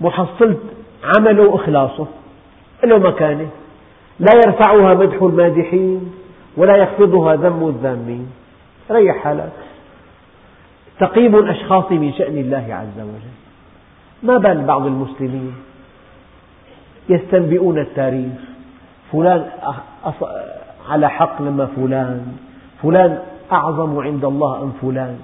محصلة 0.00 0.58
عمله 1.04 1.42
وإخلاصه. 1.42 2.06
له 2.84 2.98
مكانة. 2.98 3.48
لا 4.20 4.30
يرفعها 4.46 4.94
مدح 4.94 5.22
المادحين 5.22 6.14
ولا 6.56 6.76
يخفضها 6.76 7.36
ذم 7.36 7.68
الذامين. 7.68 8.32
ريح 8.90 9.16
حالك. 9.16 9.52
تقييم 11.00 11.36
الأشخاص 11.36 11.92
من 11.92 12.12
شأن 12.12 12.38
الله 12.38 12.74
عز 12.74 13.00
وجل. 13.00 13.34
ما 14.22 14.38
بال 14.38 14.64
بعض 14.64 14.86
المسلمين 14.86 15.54
يستنبئون 17.08 17.78
التاريخ. 17.78 18.40
فلان 19.12 19.50
على 20.88 21.10
حق 21.10 21.42
لما 21.42 21.66
فلان. 21.66 22.36
فلان 22.82 23.18
أعظم 23.52 23.98
عند 23.98 24.24
الله 24.24 24.62
أم 24.62 24.72
فلان. 24.82 25.18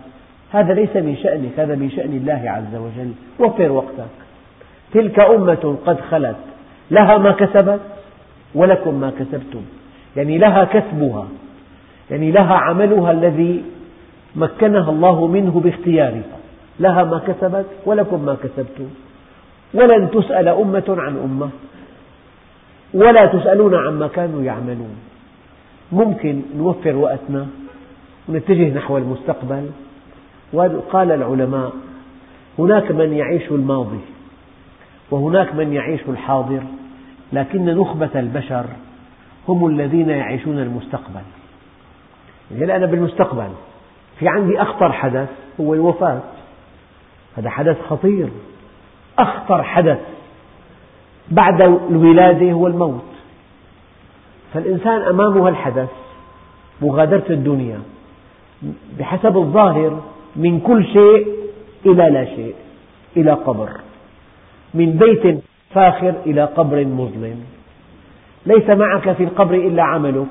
هذا 0.53 0.75
ليس 0.75 0.97
من 0.97 1.17
شأنك 1.17 1.61
هذا 1.61 1.75
من 1.75 1.91
شأن 1.91 2.13
الله 2.13 2.51
عز 2.51 2.75
وجل. 2.75 3.13
وفر 3.39 3.73
وقتك. 3.73 4.11
تلك 4.93 5.21
أمة 5.21 5.77
قد 5.87 6.01
خلت. 6.11 6.37
لها 6.91 7.19
ما 7.19 7.33
كسبت 7.33 7.81
ولكم 8.55 8.95
ما 8.95 9.11
كسبتم. 9.11 9.63
يعني 10.17 10.39
لها 10.39 10.65
كسبها. 10.65 11.27
يعني 12.11 12.31
لها 12.31 12.55
عملها 12.55 13.11
الذي 13.11 13.65
مكنها 14.37 14.91
الله 14.91 15.27
منه 15.27 15.61
باختيارها. 15.65 16.39
لها 16.81 17.05
ما 17.05 17.19
كسبت 17.19 17.67
ولكم 17.87 18.25
ما 18.25 18.37
كسبتم. 18.43 18.89
ولن 19.75 20.11
تسأل 20.11 20.49
أمة 20.49 20.85
عن 20.89 21.17
أمة. 21.17 21.51
ولا 22.95 23.27
تسألون 23.27 23.75
عما 23.75 24.07
كانوا 24.07 24.43
يعملون. 24.43 24.97
ممكن 25.93 26.43
نوفر 26.57 26.97
وقتنا. 26.97 27.47
ونتجه 28.29 28.75
نحو 28.75 28.99
المستقبل. 28.99 29.71
وقال 30.53 31.13
العلماء 31.13 31.73
هناك 32.59 32.91
من 32.91 33.13
يعيش 33.13 33.51
الماضي 33.51 34.01
وهناك 35.11 35.55
من 35.55 35.73
يعيش 35.73 36.01
الحاضر 36.09 36.63
لكن 37.33 37.65
نخبة 37.65 38.11
البشر 38.15 38.65
هم 39.49 39.67
الذين 39.67 40.11
يعيشون 40.11 40.59
المستقبل. 40.59 41.23
يعني 42.51 42.77
أنا 42.77 42.87
بالمستقبل 42.87 43.49
في 44.19 44.29
عندي 44.29 44.63
أخطر 44.63 44.93
حدث 44.93 45.29
هو 45.61 45.75
الوفاة. 45.75 46.21
هذا 47.37 47.51
حدث 47.51 47.81
خطير 47.83 48.29
أخطر 49.19 49.63
حدث 49.63 49.99
بعد 51.31 51.61
الولادة 51.63 52.53
هو 52.53 52.67
الموت. 52.67 53.05
فالإنسان 54.55 55.03
أمامه 55.03 55.49
الحدث 55.49 55.91
مغادرة 56.83 57.25
الدنيا. 57.31 57.81
بحسب 58.99 59.37
الظاهر 59.37 60.03
من 60.37 60.61
كل 60.61 60.85
شيء 60.85 61.27
إلى 61.87 62.11
لا 62.11 62.25
شيء 62.25 62.55
إلى 63.17 63.33
قبر. 63.33 63.71
من 64.75 64.91
بيت 64.91 65.39
فاخر 65.71 66.15
إلى 66.27 66.45
قبر 66.45 66.85
مظلم. 66.85 67.37
ليس 68.47 68.71
معك 68.71 69.13
في 69.13 69.25
القبر 69.25 69.55
إلا 69.55 69.83
عملك. 69.83 70.27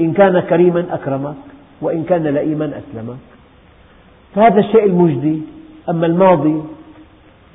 إن 0.00 0.12
كان 0.12 0.40
كريما 0.40 0.86
أكرمك 0.90 1.34
وإن 1.80 2.04
كان 2.04 2.26
لئيما 2.26 2.64
أسلمك. 2.64 3.16
فهذا 4.34 4.60
الشيء 4.60 4.84
المجدي 4.84 5.40
أما 5.88 6.06
الماضي 6.06 6.62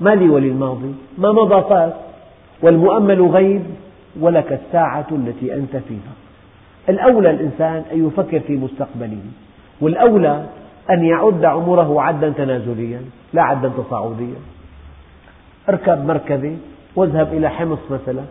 ما 0.02 0.16
لي 0.16 0.30
وللماضي. 0.30 0.94
ما 1.18 1.32
مضى 1.32 1.70
فات. 1.70 1.94
والمؤمل 2.62 3.22
غيب 3.22 3.64
ولك 4.20 4.60
الساعة 4.66 5.08
التي 5.12 5.54
أنت 5.54 5.78
فيها. 5.78 6.14
الأولى 6.90 7.30
الإنسان 7.30 7.84
أن 7.92 8.08
يفكر 8.08 8.40
في 8.40 8.58
مستقبله. 8.58 9.22
والأولى 9.82 10.46
أن 10.90 11.06
يعد 11.06 11.46
عمره 11.46 12.02
عدا 12.02 12.30
تنازليا 12.30 13.02
لا 13.34 13.42
عدا 13.42 13.72
تصاعديا. 13.78 14.40
اركب 15.70 16.06
مركبة 16.06 16.58
واذهب 16.96 17.34
إلى 17.34 17.50
حمص 17.50 17.80
مثلا 17.92 18.24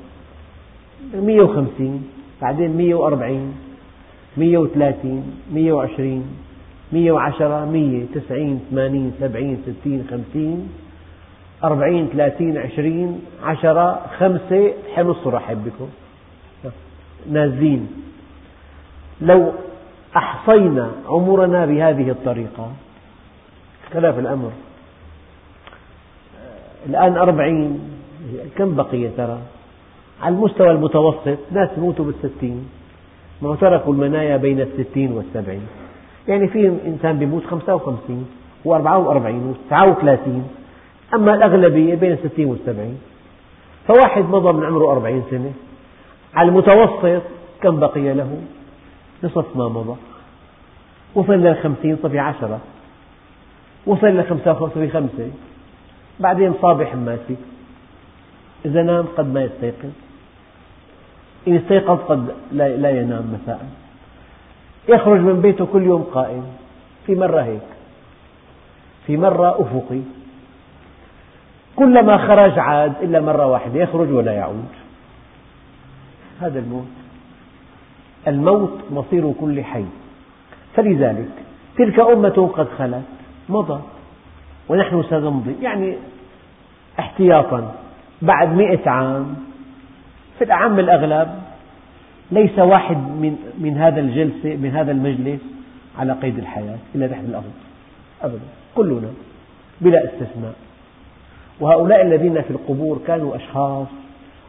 150 1.15 2.11
بعدين 2.43 2.77
140 2.77 3.55
130 4.37 5.23
120 5.53 6.37
110 6.93 7.65
100 7.65 8.07
90 8.15 8.61
80 8.71 9.13
70 9.21 9.57
60 9.83 10.07
50 10.11 10.69
40 11.65 12.09
30 12.09 12.59
20 12.59 13.21
10 13.45 14.01
5 14.19 14.73
حمص 14.95 15.27
رحب 15.27 15.65
بكم 15.65 15.89
نازلين. 17.31 17.89
لو 19.21 19.53
أحصينا 20.17 20.91
عمرنا 21.09 21.67
بهذه 21.67 22.11
الطريقة. 22.11 22.73
اختلف 23.85 24.19
الأمر. 24.19 24.51
الآن 26.87 27.17
أربعين 27.17 27.81
كم 28.57 28.75
بقي 28.75 29.09
ترى؟ 29.09 29.39
على 30.23 30.35
المستوى 30.35 30.71
المتوسط 30.71 31.39
ناس 31.53 31.69
يموتوا 31.77 32.05
بالستين. 32.05 32.69
ما 33.43 33.57
تركوا 33.57 33.93
المنايا 33.93 34.37
بين 34.37 34.61
الستين 34.61 35.13
والسبعين. 35.13 35.67
يعني 36.29 36.49
في 36.49 36.69
إنسان 36.87 37.19
بيموت 37.19 37.45
خمسة 37.47 37.75
وخمسين 37.75 38.27
وأربعة 38.65 38.99
وأربعين 38.99 39.47
وتسعة 39.47 39.91
وثلاثين. 39.91 40.45
أما 41.15 41.35
الأغلبية 41.35 41.95
بين 41.95 42.13
الستين 42.13 42.47
والسبعين. 42.47 42.99
فواحد 43.89 44.25
مضى 44.25 44.53
من 44.53 44.65
عمره 44.65 44.93
أربعين 44.93 45.23
سنة. 45.31 45.53
على 46.35 46.49
المتوسط 46.49 47.23
كم 47.63 47.81
بقي 47.81 48.15
له؟ 48.15 48.39
نصف 49.25 49.57
ما 49.57 49.69
مضى. 49.69 49.97
وصل 51.15 51.33
للخمسين 51.33 51.97
صفي 52.03 52.19
عشرة. 52.19 52.61
وصل 53.87 54.07
لخمسة 54.07 54.69
صفي 54.69 54.89
خمسة 54.89 55.31
بعدين 56.21 56.55
صابح 56.63 56.95
ماسك 56.95 57.39
إذا 58.65 58.83
نام 58.83 59.07
قد 59.17 59.35
ما 59.35 59.43
يستيقظ. 59.43 59.91
إن 61.49 61.57
استيقظ 61.57 61.99
قد 61.99 62.35
لا 62.53 62.91
ينام 62.91 63.39
مساء. 63.41 63.69
يخرج 64.89 65.21
من 65.21 65.41
بيته 65.41 65.67
كل 65.67 65.83
يوم 65.83 66.03
قائم. 66.03 66.45
في 67.07 67.15
مرة 67.15 67.41
هيك. 67.41 67.69
في 69.07 69.17
مرة 69.17 69.63
أفقي. 69.63 70.01
كلما 71.77 72.19
خرج 72.19 72.59
عاد 72.59 72.93
إلا 73.03 73.21
مرة 73.21 73.47
واحدة. 73.47 73.81
يخرج 73.81 74.13
ولا 74.13 74.33
يعود. 74.33 74.69
هذا 76.41 76.59
الموت. 76.59 77.04
الموت 78.29 78.79
مصير 78.91 79.33
كل 79.41 79.65
حي. 79.65 79.85
فلذلك 80.77 81.31
تلك 81.79 82.01
أمة 82.01 82.51
قد 82.57 82.69
خلت 82.79 83.03
مضت 83.49 83.81
ونحن 84.69 85.03
سنمضي. 85.11 85.55
يعني 85.63 85.95
احتياطا 86.99 87.75
بعد 88.23 88.53
مئة 88.57 88.91
عام 88.91 89.35
في 90.39 90.45
الأعم 90.45 90.79
الأغلب 90.79 91.29
ليس 92.31 92.59
واحد 92.59 92.97
من, 92.97 93.37
من 93.59 93.77
هذا 93.79 94.01
الجلسة 94.01 94.57
من 94.57 94.71
هذا 94.71 94.93
المجلس 94.93 95.41
على 95.99 96.13
قيد 96.13 96.39
الحياة 96.39 96.79
إلا 96.95 97.07
تحت 97.07 97.25
الأرض 97.25 97.53
أبدا. 98.23 98.41
كلنا 98.75 99.09
بلا 99.81 100.05
استثناء. 100.05 100.55
وهؤلاء 101.61 102.03
الذين 102.03 102.43
في 102.43 102.51
القبور 102.51 103.01
كانوا 103.07 103.37
أشخاص 103.37 103.87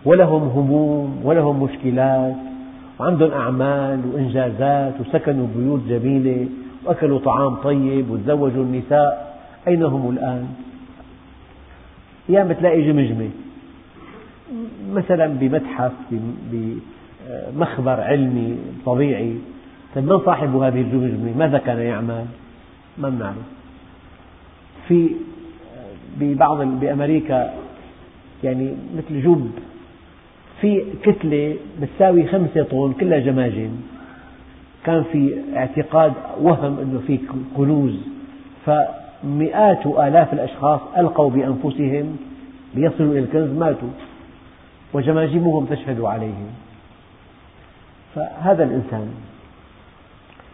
ولهم 0.05 0.41
هموم 0.41 1.21
ولهم 1.23 1.63
مشكلات 1.63 2.36
وعندهم 3.00 3.32
أعمال 3.32 4.02
وإنجازات 4.14 4.93
وسكنوا 5.02 5.48
بيوت 5.56 5.82
جميلة 5.89 6.48
وأكلوا 6.86 7.20
طعام 7.20 7.56
طيب 7.56 8.10
وتزوجوا 8.10 8.64
النساء 8.64 9.36
أين 9.68 9.84
هم 9.84 10.10
الآن؟ 10.10 10.48
أيام 12.30 12.52
تلاقي 12.52 12.82
جمجمة 12.82 13.30
مثلا 14.93 15.28
بمتحف 15.28 15.91
بمخبر 16.52 18.02
علمي 18.02 18.58
طبيعي 18.86 19.36
طيب 19.96 20.04
من 20.04 20.20
صاحب 20.20 20.56
هذه 20.56 20.82
الجمجمة؟ 20.82 21.38
ماذا 21.38 21.58
كان 21.58 21.78
يعمل؟ 21.78 22.26
ما 22.98 23.10
نعرف 23.10 23.36
في 24.88 25.10
ببعض 26.20 26.62
بأمريكا 26.62 27.54
يعني 28.43 28.74
مثل 28.98 29.22
جب 29.24 29.52
في 30.66 30.86
كتلة 31.03 31.55
بتساوي 31.82 32.28
خمسة 32.28 32.63
طن 32.63 32.93
كلها 32.99 33.20
جماجم. 33.20 33.70
كان 34.86 35.03
في 35.11 35.38
اعتقاد 35.55 36.13
وهم 36.41 36.80
أنه 36.80 37.01
في 37.07 37.20
كنوز. 37.57 37.95
فمئات 38.66 39.86
وآلاف 39.86 40.34
الأشخاص 40.34 40.80
ألقوا 40.97 41.30
بأنفسهم 41.30 42.18
ليصلوا 42.76 43.11
إلى 43.11 43.20
الكنز 43.20 43.57
ماتوا. 43.57 43.89
وجماجمهم 44.93 45.66
تشهد 45.66 46.01
عليهم. 46.01 46.49
فهذا 48.16 48.63
الإنسان 48.63 49.07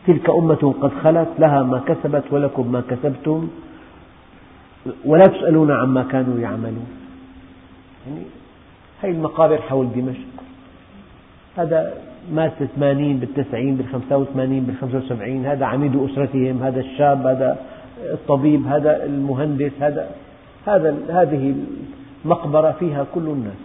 تلك 0.08 0.30
أمة 0.30 0.76
قد 0.82 0.92
خلت 1.04 1.30
لها 1.40 1.64
ما 1.64 1.80
كسبت 1.80 2.24
ولكم 2.32 2.72
ما 2.72 2.82
كسبتم. 2.90 3.50
ولا 5.06 5.28
تسألون 5.28 5.72
عما 5.72 6.04
كانوا 6.04 6.40
يعملون. 6.40 6.88
يعني 8.08 8.41
هذه 9.04 9.12
المقابر 9.12 9.62
حول 9.62 9.88
دمشق. 9.96 10.44
هذا 11.58 11.94
مات 12.34 12.52
بالثمانين 12.60 13.18
بالتسعين 13.18 13.76
بالخمسة 13.76 14.18
وثمانين 14.18 14.64
بالخمسة 14.64 14.98
وسبعين. 14.98 15.46
هذا 15.46 15.66
عميد 15.66 15.96
أسرتهم 15.96 16.64
هذا 16.64 16.80
الشاب 16.80 17.26
هذا 17.26 17.58
الطبيب 18.14 18.68
هذا 18.68 19.06
المهندس 19.06 19.72
هذا 19.82 20.12
هذا 20.68 20.96
هذه 21.10 21.56
مقبرة 22.26 22.72
فيها 22.72 23.06
كل 23.14 23.22
الناس. 23.22 23.58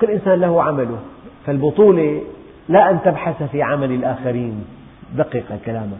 كل 0.00 0.10
إنسان 0.10 0.40
له 0.40 0.62
عمله. 0.62 0.98
فالبطولة 1.46 2.22
لا 2.68 2.90
أن 2.90 2.98
تبحث 3.04 3.42
في 3.42 3.62
عمل 3.62 3.92
الآخرين. 3.92 4.64
دقق 5.16 5.58
كلامك. 5.66 5.98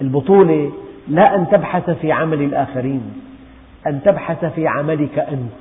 البطولة 0.00 0.72
لا 1.08 1.34
أن 1.34 1.48
تبحث 1.48 1.90
في 1.90 2.12
عمل 2.12 2.42
الآخرين. 2.42 3.29
أن 3.86 4.02
تبحث 4.02 4.44
في 4.44 4.66
عملك 4.66 5.18
أنت. 5.18 5.52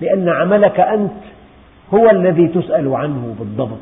لأن 0.00 0.28
عملك 0.28 0.80
أنت 0.80 1.22
هو 1.94 2.10
الذي 2.10 2.48
تسأل 2.48 2.94
عنه 2.94 3.36
بالضبط. 3.38 3.78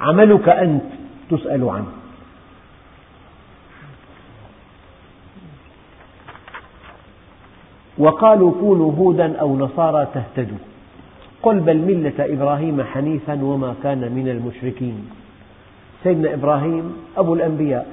عملك 0.00 0.48
أنت 0.48 0.84
تسأل 1.30 1.68
عنه. 1.68 1.92
وقالوا 7.98 8.52
كونوا 8.60 8.92
هودا 8.92 9.36
أو 9.40 9.56
نصارى 9.56 10.06
تهتدوا. 10.14 10.58
قل 11.42 11.60
بل 11.60 11.78
ملة 11.78 12.12
إبراهيم 12.18 12.82
حنيفا 12.82 13.44
وما 13.44 13.74
كان 13.82 14.12
من 14.12 14.28
المشركين. 14.28 15.10
سيدنا 16.02 16.34
إبراهيم 16.34 16.96
أبو 17.16 17.34
الأنبياء. 17.34 17.86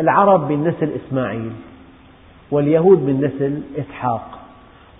العرب 0.00 0.52
من 0.52 0.64
نسل 0.64 0.90
إسماعيل. 0.92 1.52
واليهود 2.52 2.98
من 2.98 3.20
نسل 3.24 3.62
إسحاق 3.80 4.38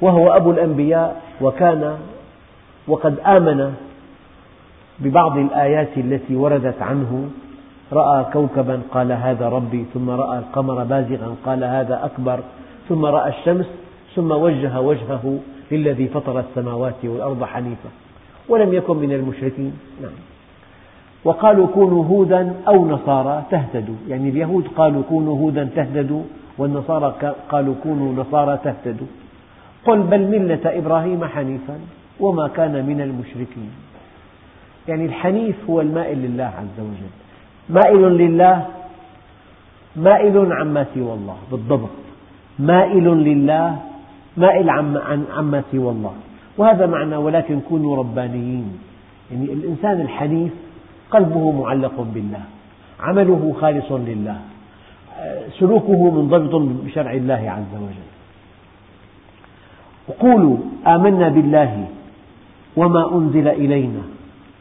وهو 0.01 0.37
أبو 0.37 0.51
الأنبياء 0.51 1.23
وكان 1.41 1.99
وقد 2.89 3.19
آمن 3.19 3.75
ببعض 4.99 5.39
الآيات 5.39 5.89
التي 5.97 6.37
وردت 6.37 6.83
عنه 6.83 7.31
رأى 7.93 8.25
كوكبا 8.33 8.81
قال 8.93 9.13
هذا 9.13 9.49
ربي 9.49 9.85
ثم 9.95 10.11
رأى 10.11 10.39
القمر 10.39 10.85
بازغا 10.85 11.35
قال 11.47 11.65
هذا 11.65 12.05
أكبر 12.05 12.41
ثم 12.89 13.05
رأى 13.05 13.29
الشمس 13.29 13.67
ثم 14.17 14.31
وجه 14.31 14.81
وجهه 14.81 15.39
للذي 15.73 16.09
فطر 16.09 16.41
السماوات 16.41 17.05
والأرض 17.05 17.45
حنيفا 17.45 17.89
ولم 18.49 18.73
يكن 18.73 18.97
من 18.97 19.13
المشركين. 19.13 19.73
نعم. 20.03 20.11
وقالوا 21.25 21.67
كونوا 21.75 22.05
هودا 22.05 22.55
أو 22.69 22.89
نصارى 22.89 23.43
تهتدوا 23.51 23.95
يعني 24.09 24.29
اليهود 24.29 24.69
قالوا 24.77 25.03
كونوا 25.09 25.39
هودا 25.39 25.69
تهتدوا 25.77 26.23
والنصارى 26.59 27.35
قالوا 27.49 27.75
كونوا 27.83 28.25
نصارى 28.25 28.59
تهتدوا. 28.65 29.07
قل 29.85 29.99
بل 30.03 30.21
ملة 30.21 30.61
إبراهيم 30.65 31.25
حنيفا 31.25 31.79
وما 32.21 32.49
كان 32.49 32.87
من 32.87 33.01
المشركين. 33.01 33.71
يعني 34.89 35.05
الحنيف 35.05 35.57
هو 35.71 35.81
المائل 35.81 36.19
لله 36.19 36.45
عز 36.45 36.79
وجل. 36.79 37.13
مائل 37.69 38.03
لله 38.03 38.67
مائل 39.97 40.53
عما 40.53 40.87
سوى 40.95 41.13
الله 41.13 41.37
بالضبط. 41.51 41.91
مائل 42.59 43.05
لله 43.05 43.77
مائل 44.37 44.71
عما 45.37 45.63
سوى 45.73 45.91
الله. 45.91 46.15
وهذا 46.59 46.87
معنى 46.87 47.17
ولكن 47.17 47.61
كونوا 47.69 47.97
ربانيين. 47.97 48.79
يعني 49.31 49.53
الإنسان 49.53 50.01
الحنيف 50.01 50.53
قلبه 51.11 51.53
معلق 51.53 52.07
بالله 52.15 52.45
عمله 53.01 53.57
خالص 53.61 53.93
لله. 53.93 54.37
سلوكه 55.59 56.11
منضبط 56.11 56.55
بشرع 56.85 57.13
الله 57.13 57.51
عز 57.51 57.75
وجل. 57.75 58.13
وقولوا 60.09 60.57
آمنا 60.87 61.29
بالله 61.29 61.87
وما 62.77 63.15
أنزل 63.15 63.49
إلينا 63.49 64.03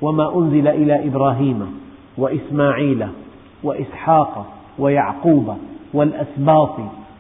وما 0.02 0.38
أنزل 0.38 0.68
إلى 0.68 1.08
إبراهيم 1.08 1.80
وإسماعيل 2.18 3.08
وإسحاق 3.64 4.46
ويعقوب 4.80 5.58
والأسباط 5.94 6.76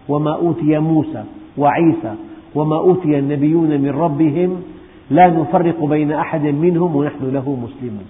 وما 0.09 0.35
أوتي 0.35 0.79
موسى 0.79 1.23
وعيسى 1.57 2.15
وما 2.55 2.77
أوتي 2.77 3.19
النبيون 3.19 3.81
من 3.81 3.89
ربهم 3.89 4.63
لا 5.09 5.27
نفرق 5.27 5.83
بين 5.83 6.11
أحد 6.11 6.43
منهم 6.43 6.95
ونحن 6.95 7.33
له 7.33 7.49
مسلمون. 7.49 8.05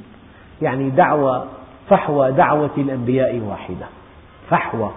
يعني 0.61 0.89
دعوة 0.89 1.45
فحوى 1.89 2.31
دعوة 2.31 2.71
الأنبياء 2.77 3.39
واحدة. 3.49 3.85
فحوى. 4.49 4.89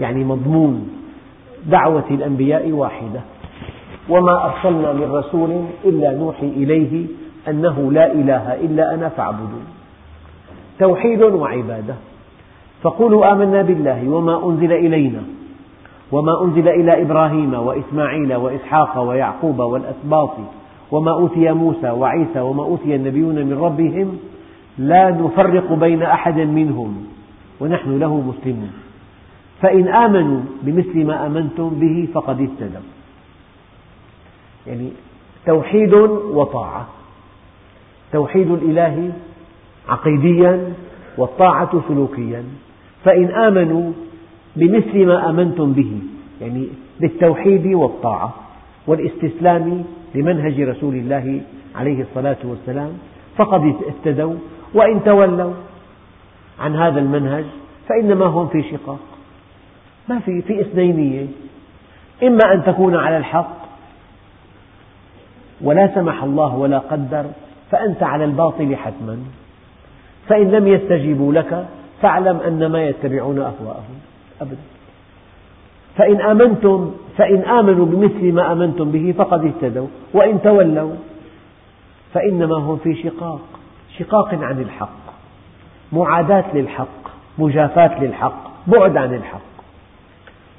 يعني 0.00 0.24
مضمون 0.24 0.88
دعوة 1.66 2.04
الأنبياء 2.10 2.70
واحدة. 2.70 3.20
وما 4.08 4.44
أرسلنا 4.44 4.92
من 4.92 5.12
رسول 5.12 5.64
إلا 5.84 6.18
نوحي 6.18 6.46
إليه 6.46 7.06
أنه 7.48 7.92
لا 7.92 8.12
إله 8.12 8.54
إلا 8.54 8.94
أنا 8.94 9.08
فاعبدون. 9.08 9.64
توحيد 10.78 11.22
وعبادة. 11.22 11.94
فقولوا 12.82 13.32
آمنا 13.32 13.62
بالله 13.62 14.08
وما 14.08 14.48
أنزل 14.48 14.72
إلينا 14.72 15.22
وما 16.12 16.44
أنزل 16.44 16.68
إلى 16.68 17.02
إبراهيم 17.02 17.54
وإسماعيل 17.54 18.34
وإسحاق 18.34 18.98
ويعقوب 18.98 19.58
والأسباط 19.58 20.30
وما 20.90 21.12
أوتي 21.12 21.52
موسى 21.52 21.90
وعيسى 21.90 22.40
وما 22.40 22.62
أوتي 22.62 22.94
النبيون 22.94 23.34
من 23.34 23.58
ربهم 23.58 24.18
لا 24.78 25.10
نفرق 25.10 25.72
بين 25.72 26.02
أحد 26.02 26.38
منهم 26.38 27.04
ونحن 27.60 27.98
له 27.98 28.20
مسلمون. 28.20 28.72
فإن 29.62 29.88
آمنوا 29.88 30.40
بمثل 30.62 31.04
ما 31.04 31.26
آمنتم 31.26 31.68
به 31.68 32.08
فقد 32.14 32.40
اهتدوا. 32.40 32.80
يعني 34.66 34.88
توحيد 35.46 35.94
وطاعة. 35.94 36.86
توحيد 38.12 38.50
الإله 38.50 39.12
عقيديا 39.88 40.72
والطاعة 41.18 41.82
سلوكيا. 41.88 42.44
فإن 43.04 43.30
آمنوا 43.30 43.92
بمثل 44.56 45.06
ما 45.06 45.30
آمنتم 45.30 45.72
به 45.72 45.98
يعني 46.40 46.68
بالتوحيد 47.00 47.66
والطاعة 47.66 48.34
والاستسلام 48.86 49.84
لمنهج 50.14 50.60
رسول 50.60 50.94
الله 50.94 51.40
عليه 51.74 52.02
الصلاة 52.02 52.36
والسلام 52.44 52.92
فقد 53.36 53.74
اهتدوا. 53.88 54.34
وإن 54.74 55.04
تولوا 55.04 55.52
عن 56.60 56.76
هذا 56.76 57.00
المنهج 57.00 57.44
فإنما 57.88 58.26
هم 58.26 58.48
في 58.48 58.62
شقاق. 58.62 59.11
ما 60.08 60.18
في 60.18 60.42
في 60.42 60.60
إثنينية. 60.60 61.26
إما 62.22 62.52
أن 62.52 62.64
تكون 62.64 62.96
على 62.96 63.16
الحق 63.16 63.56
ولا 65.60 65.94
سمح 65.94 66.22
الله 66.22 66.54
ولا 66.54 66.78
قدر 66.78 67.24
فأنت 67.70 68.02
على 68.02 68.24
الباطل 68.24 68.76
حتما. 68.76 69.18
فإن 70.28 70.50
لم 70.50 70.66
يستجيبوا 70.66 71.32
لك 71.32 71.66
فاعلم 72.02 72.40
أن 72.40 72.66
ما 72.66 72.84
يتبعون 72.84 73.38
أهواءهم. 73.38 74.00
أبدا. 74.40 74.56
فإن 75.96 76.20
آمنتم 76.20 76.94
فإن 77.16 77.42
آمنوا 77.42 77.86
بمثل 77.86 78.32
ما 78.32 78.52
آمنتم 78.52 78.90
به 78.90 79.14
فقد 79.18 79.44
اهتدوا. 79.44 79.86
وإن 80.14 80.42
تولوا 80.42 80.94
فإنما 82.14 82.56
هم 82.56 82.76
في 82.76 83.02
شقاق. 83.02 83.40
شقاق 83.98 84.34
عن 84.34 84.60
الحق. 84.60 85.02
معاداة 85.92 86.44
للحق. 86.54 87.02
مجافاة 87.38 88.04
للحق. 88.04 88.66
بعد 88.66 88.96
عن 88.96 89.14
الحق. 89.14 89.51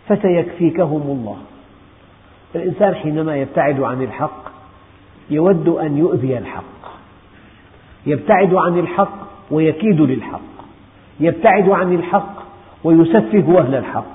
فسيكفيكهم 0.08 1.02
الله. 1.02 1.38
الإنسان 2.56 2.96
حينما 2.96 3.38
يبتعد 3.38 3.82
عن 3.82 4.02
الحق 4.02 4.52
يود 5.30 5.68
أن 5.68 5.98
يؤذي 5.98 6.38
الحق. 6.38 6.64
يبتعد 8.06 8.54
عن 8.54 8.80
الحق 8.80 9.18
ويكيد 9.52 10.02
للحق. 10.02 10.42
يبتعد 11.20 11.70
عن 11.70 11.94
الحق 11.94 12.44
ويسفه 12.84 13.60
أهل 13.60 13.76
الحق. 13.76 14.14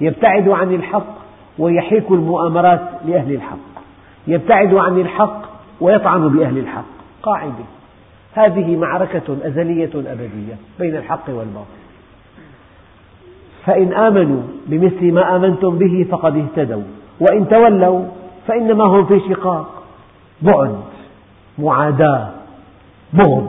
يبتعد 0.00 0.48
عن 0.48 0.74
الحق 0.74 1.14
ويحيك 1.58 2.10
المؤامرات 2.10 2.90
لأهل 3.06 3.34
الحق. 3.34 3.82
يبتعد 4.26 4.74
عن 4.74 4.98
الحق 4.98 5.42
ويطعن 5.80 6.28
بأهل 6.28 6.58
الحق. 6.58 6.84
قاعدة. 7.22 7.64
هذه 8.34 8.76
معركة 8.76 9.36
أزلية 9.42 9.90
أبدية 9.94 10.56
بين 10.78 10.96
الحق 10.96 11.24
والباطل. 11.28 11.83
فإن 13.66 13.92
آمنوا 13.92 14.42
بمثل 14.66 15.12
ما 15.12 15.36
آمنتم 15.36 15.78
به 15.78 16.06
فقد 16.10 16.36
اهتدوا. 16.36 16.82
وإن 17.20 17.48
تولوا 17.48 18.04
فإنما 18.46 18.84
هم 18.84 19.06
في 19.06 19.20
شقاق. 19.28 19.82
بعد 20.42 20.76
معاداة 21.58 22.30
بغض 23.12 23.48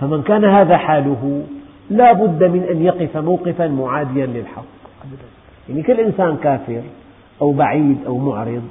فمن 0.00 0.22
كان 0.22 0.44
هذا 0.44 0.76
حاله 0.76 1.42
لا 1.90 2.12
بد 2.12 2.44
من 2.44 2.62
أن 2.70 2.82
يقف 2.82 3.16
موقفا 3.16 3.68
معاديا 3.68 4.26
للحق. 4.26 4.64
يعني 5.68 5.82
كل 5.82 6.00
إنسان 6.00 6.36
كافر 6.36 6.82
أو 7.42 7.52
بعيد 7.52 7.98
أو 8.06 8.18
معرض 8.18 8.62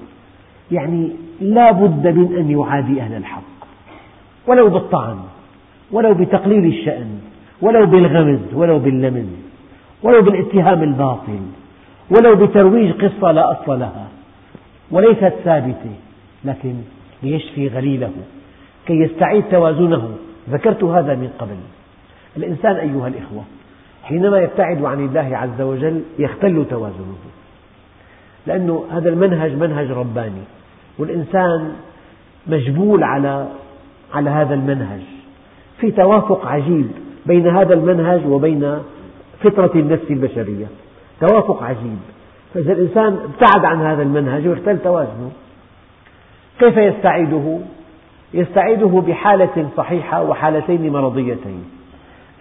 يعني 0.72 1.12
لا 1.42 1.72
بد 1.72 2.08
من 2.08 2.36
أن 2.38 2.52
يعادي 2.52 3.02
أهل 3.02 3.14
الحق. 3.18 3.42
ولو 4.48 4.70
بالطعن 4.70 5.18
ولو 5.92 6.14
بتقليل 6.14 6.66
الشأن 6.66 7.20
ولو 7.62 7.86
بالغمز 7.86 8.54
ولو 8.54 8.80
باللمز 8.80 9.28
ولو 10.04 10.22
بالاتهام 10.22 10.84
الباطل 10.84 11.40
ولو 12.10 12.36
بترويج 12.36 12.92
قصة 12.92 13.32
لا 13.32 13.52
أصل 13.52 13.80
لها 13.80 14.08
وليست 14.92 15.34
ثابتة 15.44 15.92
لكن 16.46 16.74
ليشفي 17.24 17.68
غليله 17.68 18.12
كي 18.86 18.94
يستعيد 18.94 19.44
توازنه. 19.52 20.18
ذكرت 20.50 20.84
هذا 20.84 21.16
من 21.16 21.30
قبل. 21.40 21.56
الإنسان 22.38 22.76
أيها 22.76 23.08
الإخوة 23.08 23.44
حينما 24.04 24.40
يبتعد 24.40 24.84
عن 24.84 25.06
الله 25.06 25.38
عز 25.38 25.62
وجل 25.62 26.02
يختل 26.20 26.66
توازنه. 26.70 27.16
لأن 28.48 28.80
هذا 28.92 29.10
المنهج 29.10 29.52
منهج 29.52 29.92
رباني 29.92 30.42
والإنسان 30.98 31.72
مجبول 32.48 33.04
على 33.04 33.48
على 34.14 34.30
هذا 34.30 34.54
المنهج. 34.54 35.02
في 35.80 35.92
توافق 35.92 36.48
عجيب. 36.48 36.92
بين 37.26 37.48
هذا 37.48 37.74
المنهج 37.74 38.22
وبين 38.28 38.80
فطرة 39.44 39.72
النفس 39.76 40.06
البشرية. 40.10 40.66
توافق 41.20 41.64
عجيب. 41.64 42.00
فإذا 42.54 42.74
الإنسان 42.74 43.14
ابتعد 43.14 43.66
عن 43.66 43.82
هذا 43.82 44.04
المنهج 44.04 44.48
ويختل 44.48 44.80
توازنه. 44.80 45.32
كيف 46.60 46.78
يستعيده؟ 46.78 47.60
يستعيده 48.34 49.04
بحالة 49.08 49.70
صحيحة 49.78 50.24
وحالتين 50.24 50.94
مرضيتين. 50.94 51.64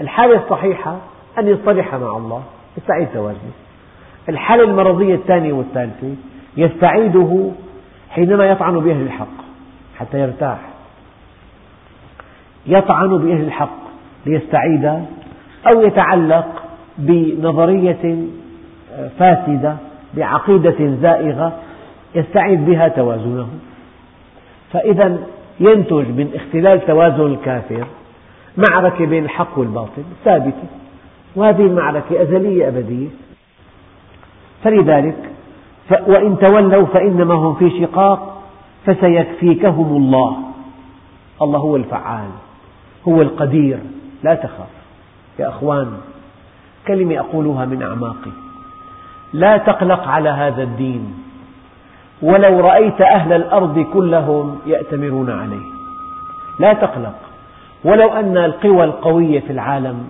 الحالة 0.00 0.44
الصحيحة 0.44 0.96
أن 1.38 1.48
يصطلح 1.48 1.94
مع 1.94 2.16
الله 2.16 2.42
يستعيد 2.78 3.08
توازنه. 3.14 3.52
الحالة 4.28 4.64
المرضية 4.64 5.14
الثانية 5.14 5.52
والثالثة 5.52 6.14
يستعيده 6.56 7.50
حينما 8.10 8.46
يطعن 8.50 8.80
بأهل 8.80 9.02
الحق 9.02 9.38
حتى 9.98 10.20
يرتاح. 10.20 10.58
يطعن 12.66 13.08
بأهل 13.08 13.44
الحق. 13.44 13.87
ليستعيد 14.26 14.84
أو 15.72 15.82
يتعلق 15.82 16.62
بنظرية 16.98 18.16
فاسدة 19.18 19.76
بعقيدة 20.14 20.96
زائغة 21.02 21.52
يستعيد 22.14 22.66
بها 22.66 22.88
توازنه. 22.88 23.48
فإذا 24.72 25.18
ينتج 25.60 26.08
من 26.08 26.30
اختلال 26.34 26.86
توازن 26.86 27.26
الكافر 27.26 27.86
معركة 28.70 29.06
بين 29.06 29.24
الحق 29.24 29.58
والباطل 29.58 30.02
ثابتة 30.24 30.64
وهذه 31.36 31.62
المعركة 31.62 32.22
أزلية 32.22 32.68
أبدية. 32.68 33.08
فلذلك 34.64 35.30
وإن 36.06 36.38
تولوا 36.38 36.86
فإنما 36.86 37.34
هم 37.34 37.54
في 37.54 37.80
شقاق 37.80 38.42
فسيكفيكهم 38.86 39.96
الله. 39.96 40.36
الله 41.42 41.58
هو 41.58 41.76
الفعال 41.76 42.30
هو 43.08 43.22
القدير. 43.22 43.78
لا 44.22 44.34
تخف 44.34 44.68
يا 45.38 45.48
أخوان. 45.48 45.92
كلمة 46.86 47.18
أقولها 47.18 47.64
من 47.64 47.82
أعماقي. 47.82 48.30
لا 49.32 49.56
تقلق 49.56 50.08
على 50.08 50.28
هذا 50.28 50.62
الدين. 50.62 51.24
ولو 52.22 52.60
رأيت 52.60 53.00
أهل 53.00 53.32
الأرض 53.32 53.78
كلهم 53.78 54.58
يأتمرون 54.66 55.30
عليه. 55.30 55.66
لا 56.60 56.72
تقلق. 56.72 57.14
ولو 57.84 58.12
أن 58.12 58.36
القوى 58.36 58.84
القوية 58.84 59.40
في 59.40 59.52
العالم 59.52 60.08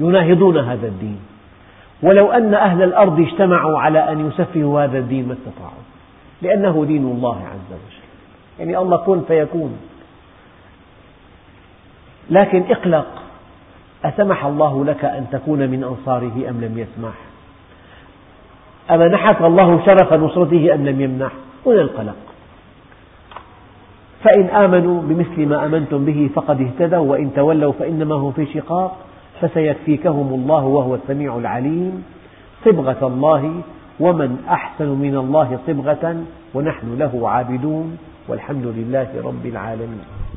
يناهضون 0.00 0.58
هذا 0.58 0.86
الدين. 0.86 1.20
ولو 2.02 2.32
أن 2.32 2.54
أهل 2.54 2.82
الأرض 2.82 3.20
اجتمعوا 3.20 3.78
على 3.78 4.12
أن 4.12 4.28
يسفهوا 4.28 4.84
هذا 4.84 4.98
الدين 4.98 5.28
ما 5.28 5.34
استطاعوا. 5.34 5.82
لأنه 6.42 6.84
دين 6.84 7.02
الله 7.02 7.36
عز 7.36 7.70
وجل. 7.70 7.98
يعني 8.58 8.78
الله 8.78 8.96
كن 8.96 9.22
فيكون. 9.28 9.78
لكن 12.30 12.64
اقلق. 12.70 13.06
أسمح 14.04 14.44
الله 14.44 14.84
لك 14.84 15.04
أن 15.04 15.26
تكون 15.32 15.58
من 15.58 15.84
أنصاره 15.84 16.50
أم 16.50 16.60
لم 16.60 16.78
يسمح؟ 16.78 17.14
أمنحك 18.90 19.42
الله 19.42 19.86
شرف 19.86 20.12
نصرته 20.12 20.74
أم 20.74 20.86
لم 20.86 21.00
يمنح؟ 21.00 21.32
هنا 21.66 21.80
القلق. 21.80 22.16
فإن 24.24 24.46
آمنوا 24.46 25.02
بمثل 25.02 25.46
ما 25.46 25.66
آمنتم 25.66 26.04
به 26.04 26.30
فقد 26.34 26.60
اهتدوا 26.60 27.10
وإن 27.10 27.34
تولوا 27.34 27.72
فإنما 27.72 28.14
هم 28.14 28.32
في 28.32 28.46
شقاق. 28.46 28.96
فسيكفيكهم 29.40 30.34
الله 30.34 30.64
وهو 30.64 30.94
السميع 30.94 31.36
العليم. 31.36 32.04
صبغة 32.64 33.06
الله 33.06 33.62
ومن 34.00 34.36
أحسن 34.48 34.88
من 34.88 35.16
الله 35.16 35.58
صبغة 35.66 36.16
ونحن 36.54 36.98
له 36.98 37.28
عابدون 37.28 37.98
والحمد 38.28 38.66
لله 38.66 39.08
رب 39.24 39.46
العالمين. 39.46 40.27